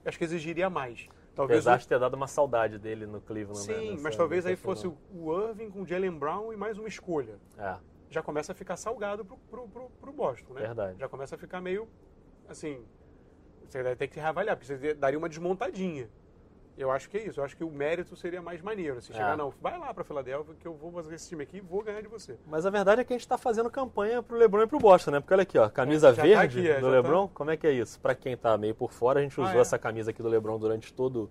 Acho 0.04 0.16
que 0.18 0.24
exigiria 0.24 0.70
mais. 0.70 1.08
Talvez 1.34 1.58
Apesar 1.58 1.76
o- 1.76 1.78
de 1.80 1.88
ter 1.88 1.98
dado 2.00 2.14
uma 2.14 2.26
saudade 2.26 2.78
dele 2.78 3.06
no 3.06 3.20
Cleveland. 3.20 3.66
né, 3.68 3.74
Sim, 3.74 3.90
nessa- 3.90 4.02
mas 4.02 4.16
talvez 4.16 4.46
aí 4.46 4.56
fosse 4.56 4.86
o 4.86 4.96
o 5.14 5.32
Irving 5.48 5.70
com 5.70 5.84
Jalen 5.84 6.12
Brown 6.18 6.52
e 6.52 6.56
mais 6.56 6.78
uma 6.78 6.88
escolha. 6.88 7.38
É, 7.56 7.76
Já 8.10 8.22
começa 8.22 8.52
a 8.52 8.54
ficar 8.54 8.76
salgado 8.78 9.22
pro, 9.24 9.36
pro, 9.50 9.68
pro, 9.68 9.90
pro 10.00 10.12
Boston, 10.12 10.54
né? 10.54 10.62
Verdade. 10.62 10.98
Já 10.98 11.08
começa 11.10 11.34
a 11.34 11.38
ficar 11.38 11.60
meio, 11.60 11.86
assim, 12.48 12.82
você 13.68 13.82
vai 13.82 13.94
ter 13.94 14.08
que 14.08 14.18
reavaliar, 14.18 14.56
porque 14.56 14.74
você 14.78 14.94
daria 14.94 15.18
uma 15.18 15.28
desmontadinha. 15.28 16.08
Eu 16.78 16.90
acho 16.92 17.10
que 17.10 17.18
é 17.18 17.26
isso. 17.26 17.40
Eu 17.40 17.44
acho 17.44 17.56
que 17.56 17.64
o 17.64 17.70
mérito 17.70 18.14
seria 18.14 18.40
mais 18.40 18.62
maneiro. 18.62 19.00
Se 19.02 19.12
chegar, 19.12 19.34
É. 19.34 19.36
não, 19.36 19.52
vai 19.60 19.76
lá 19.76 19.92
pra 19.92 20.04
Filadélfia 20.04 20.54
que 20.54 20.66
eu 20.66 20.74
vou 20.74 20.92
fazer 20.92 21.14
esse 21.16 21.28
time 21.28 21.42
aqui 21.42 21.56
e 21.56 21.60
vou 21.60 21.82
ganhar 21.82 22.00
de 22.00 22.06
você. 22.08 22.38
Mas 22.46 22.64
a 22.64 22.70
verdade 22.70 23.00
é 23.00 23.04
que 23.04 23.12
a 23.12 23.16
gente 23.16 23.22
está 23.24 23.36
fazendo 23.36 23.68
campanha 23.68 24.22
pro 24.22 24.36
LeBron 24.36 24.62
e 24.62 24.66
pro 24.68 24.78
Boston, 24.78 25.10
né? 25.10 25.20
Porque 25.20 25.34
olha 25.34 25.42
aqui, 25.42 25.58
ó, 25.58 25.68
camisa 25.68 26.10
É, 26.10 26.12
tá 26.12 26.22
verde 26.22 26.58
aqui, 26.60 26.70
é, 26.70 26.74
do 26.80 26.86
já 26.86 26.92
LeBron, 26.92 27.28
como 27.34 27.50
é 27.50 27.56
que 27.56 27.66
é 27.66 27.72
isso? 27.72 27.98
Para 28.00 28.14
quem 28.14 28.36
tá 28.36 28.56
meio 28.56 28.74
por 28.76 28.92
fora, 28.92 29.18
a 29.18 29.22
gente 29.22 29.38
Ah, 29.40 29.44
usou 29.44 29.58
é? 29.58 29.60
essa 29.60 29.76
camisa 29.78 30.10
aqui 30.12 30.22
do 30.22 30.28
LeBron 30.28 30.56
durante 30.58 30.92
todo 30.94 31.28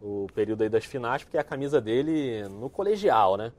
o 0.00 0.28
período 0.34 0.62
aí 0.62 0.68
das 0.68 0.84
finais, 0.84 1.24
porque 1.24 1.36
é 1.36 1.40
a 1.40 1.44
camisa 1.44 1.80
dele 1.80 2.46
no 2.48 2.70
colegial, 2.70 3.36
né? 3.36 3.52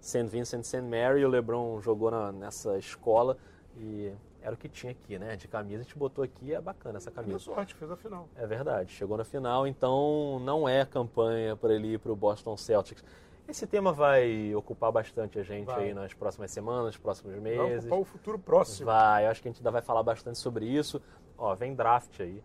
St. 0.00 0.24
Vincent 0.24 0.64
St. 0.64 0.82
Mary, 0.82 1.24
o 1.24 1.28
LeBron 1.28 1.80
jogou 1.80 2.10
na- 2.10 2.30
nessa 2.30 2.76
escola 2.76 3.38
e 3.78 4.12
era 4.44 4.54
o 4.54 4.58
que 4.58 4.68
tinha 4.68 4.92
aqui, 4.92 5.18
né? 5.18 5.36
De 5.36 5.48
camisa, 5.48 5.80
a 5.80 5.82
gente 5.84 5.96
botou 5.96 6.22
aqui, 6.22 6.52
é 6.54 6.60
bacana 6.60 6.98
essa 6.98 7.10
Deu 7.10 7.22
camisa. 7.22 7.38
sorte, 7.38 7.74
fez 7.74 7.90
a 7.90 7.96
final. 7.96 8.28
É 8.36 8.46
verdade, 8.46 8.92
chegou 8.92 9.16
na 9.16 9.24
final, 9.24 9.66
então 9.66 10.38
não 10.40 10.68
é 10.68 10.84
campanha 10.84 11.56
para 11.56 11.72
ele 11.72 11.94
ir 11.94 11.98
para 11.98 12.12
o 12.12 12.16
Boston 12.16 12.54
Celtics. 12.56 13.02
Esse 13.48 13.66
tema 13.66 13.92
vai 13.92 14.54
ocupar 14.54 14.92
bastante 14.92 15.38
a 15.38 15.42
gente 15.42 15.66
Vai. 15.66 15.84
aí 15.84 15.94
nas 15.94 16.12
próximas 16.14 16.50
semanas, 16.50 16.84
nos 16.86 16.96
próximos 16.98 17.32
Vai 17.34 17.42
meses. 17.42 17.80
ocupar 17.84 17.98
o 17.98 18.04
futuro 18.04 18.38
próximo. 18.38 18.86
Vai, 18.86 19.26
eu 19.26 19.30
acho 19.30 19.40
que 19.42 19.48
a 19.48 19.50
gente 19.50 19.60
ainda 19.60 19.70
vai 19.70 19.82
falar 19.82 20.02
bastante 20.02 20.38
sobre 20.38 20.66
isso. 20.66 21.00
Ó, 21.38 21.54
vem 21.54 21.74
draft 21.74 22.20
aí. 22.20 22.42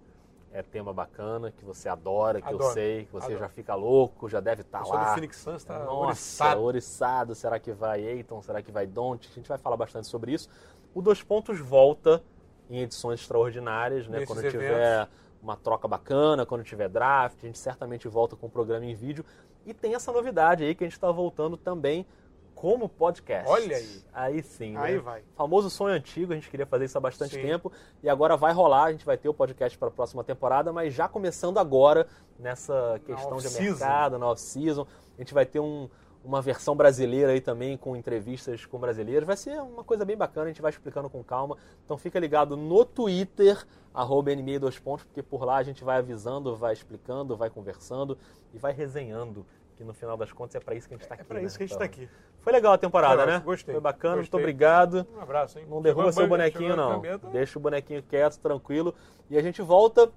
É 0.52 0.64
tema 0.64 0.92
bacana, 0.92 1.52
que 1.52 1.64
você 1.64 1.88
adora, 1.88 2.42
que 2.42 2.48
eu 2.52 2.56
Adoro, 2.56 2.74
sei, 2.74 3.06
que 3.06 3.12
você 3.14 3.26
adoro. 3.28 3.40
já 3.40 3.50
fica 3.50 3.76
louco, 3.76 4.28
já 4.28 4.40
deve 4.40 4.62
estar 4.62 4.80
O 4.80 4.82
pessoal 4.82 5.00
lá. 5.00 5.10
do 5.10 5.14
Phoenix 5.14 5.38
Suns 5.38 5.64
tá 5.64 5.78
Nossa, 5.80 6.08
oriçado. 6.08 6.62
oriçado. 6.64 7.36
Será 7.36 7.60
que 7.60 7.72
vai 7.72 8.02
Eiton? 8.04 8.42
Será 8.42 8.60
que 8.62 8.72
vai 8.72 8.88
Don't? 8.88 9.30
A 9.32 9.36
gente 9.36 9.48
vai 9.48 9.60
falar 9.60 9.78
bastante 9.78 10.08
sobre 10.08 10.34
isso. 10.34 10.50
O 10.94 11.02
Dois 11.02 11.22
Pontos 11.22 11.60
volta 11.60 12.24
em 12.70 12.82
edições 12.82 13.22
extraordinárias, 13.22 14.08
né? 14.08 14.20
Nesses 14.20 14.28
quando 14.28 14.40
eventos. 14.46 14.60
tiver 14.60 15.08
uma 15.42 15.56
troca 15.56 15.88
bacana, 15.88 16.46
quando 16.46 16.64
tiver 16.64 16.90
draft, 16.90 17.38
a 17.44 17.46
gente 17.46 17.58
certamente 17.58 18.08
volta 18.08 18.36
com 18.36 18.48
o 18.48 18.50
programa 18.50 18.86
em 18.86 18.94
vídeo. 18.94 19.26
E 19.66 19.74
tem 19.74 19.96
essa 19.96 20.12
novidade 20.12 20.64
aí 20.64 20.76
que 20.76 20.84
a 20.84 20.88
gente 20.88 20.94
está 20.94 21.12
voltando 21.12 21.56
também 21.58 22.06
como 22.54 22.90
podcast. 22.90 23.50
Olha 23.50 23.78
aí. 23.78 24.02
Aí 24.14 24.44
sim, 24.44 24.74
né? 24.74 24.82
Aí 24.82 24.98
vai. 24.98 25.24
Famoso 25.36 25.70
sonho 25.70 25.94
antigo, 25.96 26.34
a 26.34 26.36
gente 26.36 26.50
queria 26.50 26.66
fazer 26.66 26.86
isso 26.86 26.98
há 26.98 27.02
bastante 27.02 27.36
Sim. 27.36 27.42
tempo 27.42 27.72
e 28.04 28.10
agora 28.10 28.36
vai 28.36 28.52
rolar, 28.52 28.86
a 28.86 28.92
gente 28.92 29.06
vai 29.06 29.18
ter 29.18 29.30
o 29.30 29.34
podcast 29.34 29.78
para 29.78 29.88
a 29.88 29.92
próxima 29.92 30.26
temporada, 30.26 30.74
mas 30.74 30.94
já 30.94 31.08
começando 31.08 31.58
agora 31.58 32.06
nessa 32.38 33.00
questão 33.06 33.38
de 33.38 33.50
mercado, 33.62 34.18
na 34.20 34.28
off-season, 34.28 34.86
a 35.18 35.22
gente 35.22 35.34
vai 35.34 35.46
ter 35.46 35.62
um- 35.62 35.90
uma 36.24 36.42
versão 36.42 36.76
brasileira 36.76 37.32
aí 37.32 37.40
também 37.42 37.78
com 37.78 37.96
entrevistas 37.96 38.66
com 38.66 38.78
brasileiros, 38.78 39.26
vai 39.26 39.38
ser 39.38 39.62
uma 39.62 39.84
coisa 39.84 40.04
bem 40.04 40.18
bacana, 40.18 40.46
a 40.46 40.50
gente 40.50 40.62
vai 40.62 40.70
explicando 40.70 41.10
com 41.10 41.24
calma, 41.24 41.58
então 41.86 41.98
fica 41.98 42.20
ligado 42.20 42.58
no 42.58 42.84
Twitter, 42.84 43.66
arroba 43.94 44.34
NBA 44.36 44.60
dois 44.60 44.78
pontos, 44.78 45.06
porque 45.06 45.24
por 45.24 45.44
lá 45.46 45.58
a 45.58 45.64
gente 45.64 45.84
vai 45.84 45.98
avisando, 45.98 46.56
vai 46.56 46.74
explicando, 46.74 47.38
vai 47.38 47.50
conversando 47.50 48.18
e 48.54 48.58
vai 48.58 48.74
resenhando, 48.74 49.46
que 49.78 49.84
no 49.84 49.94
final 49.94 50.18
das 50.18 50.32
contas 50.34 50.56
é 50.56 50.60
para 50.60 50.76
isso 50.76 50.88
que 50.88 50.94
a 50.94 50.98
gente 50.98 51.04
está 51.04 51.16
aqui. 51.16 51.24
É 51.24 51.26
pra 51.26 51.40
né? 51.40 51.46
isso 51.46 51.58
que 51.58 51.64
a 51.64 51.68
gente 51.68 51.76
Então, 51.76 51.88
tá 51.88 51.94
aqui. 51.94 52.10
Foi 52.42 52.54
legal 52.54 52.74
a 52.74 52.78
temporada, 52.78 53.26
né? 53.26 53.40
gostei, 53.44 53.74
Foi 53.74 53.82
bacana, 53.82 54.16
muito 54.16 54.26
gostei. 54.26 54.40
obrigado. 54.40 55.08
Um 55.16 55.22
abraço, 55.22 55.60
hein? 55.60 55.66
Não 55.70 55.82
derruba 55.82 56.12
seu 56.12 56.28
bonequinho, 56.28 56.76
não. 56.76 57.02
camisa, 57.02 57.30
Deixa 57.32 57.58
o 57.60 57.62
bonequinho 57.62 58.04
quieto, 58.04 58.38
tranquilo. 58.40 58.94
E 59.30 59.38
a 59.38 59.42
gente 59.42 59.62
volta, 59.62 60.10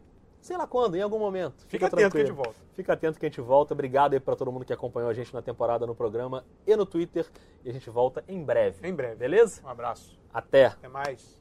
sei 0.43 0.57
lá 0.57 0.67
quando, 0.67 0.97
em 0.97 1.01
algum 1.01 1.19
momento. 1.19 1.65
Fica 1.69 1.87
atento 1.87 2.11
que 2.11 2.19
a 2.19 2.21
gente 2.21 2.33
volta. 2.35 2.55
Fica 2.75 2.93
atento 2.93 3.19
que 3.19 3.25
a 3.25 3.29
gente 3.29 3.41
volta. 3.41 3.73
Obrigado 3.73 4.13
aí 4.13 4.21
pra 4.21 4.37
todo 4.37 4.53
mundo 4.53 4.65
que 4.65 4.73
acompanhou 4.73 5.09
a 5.09 5.15
gente 5.15 5.33
na 5.33 5.41
temporada, 5.41 5.87
no 5.87 5.95
programa 5.95 6.45
e 6.67 6.77
no 6.77 6.85
Twitter. 6.85 7.27
E 7.65 7.71
a 7.71 7.73
gente 7.73 7.89
volta 7.89 8.23
em 8.29 8.43
breve. 8.43 8.87
Em 8.87 8.93
breve. 8.93 9.17
Beleza? 9.17 9.63
Um 9.65 9.69
abraço. 9.69 10.19
Até! 10.35 10.67
Até 10.67 10.89
mais. 10.89 11.41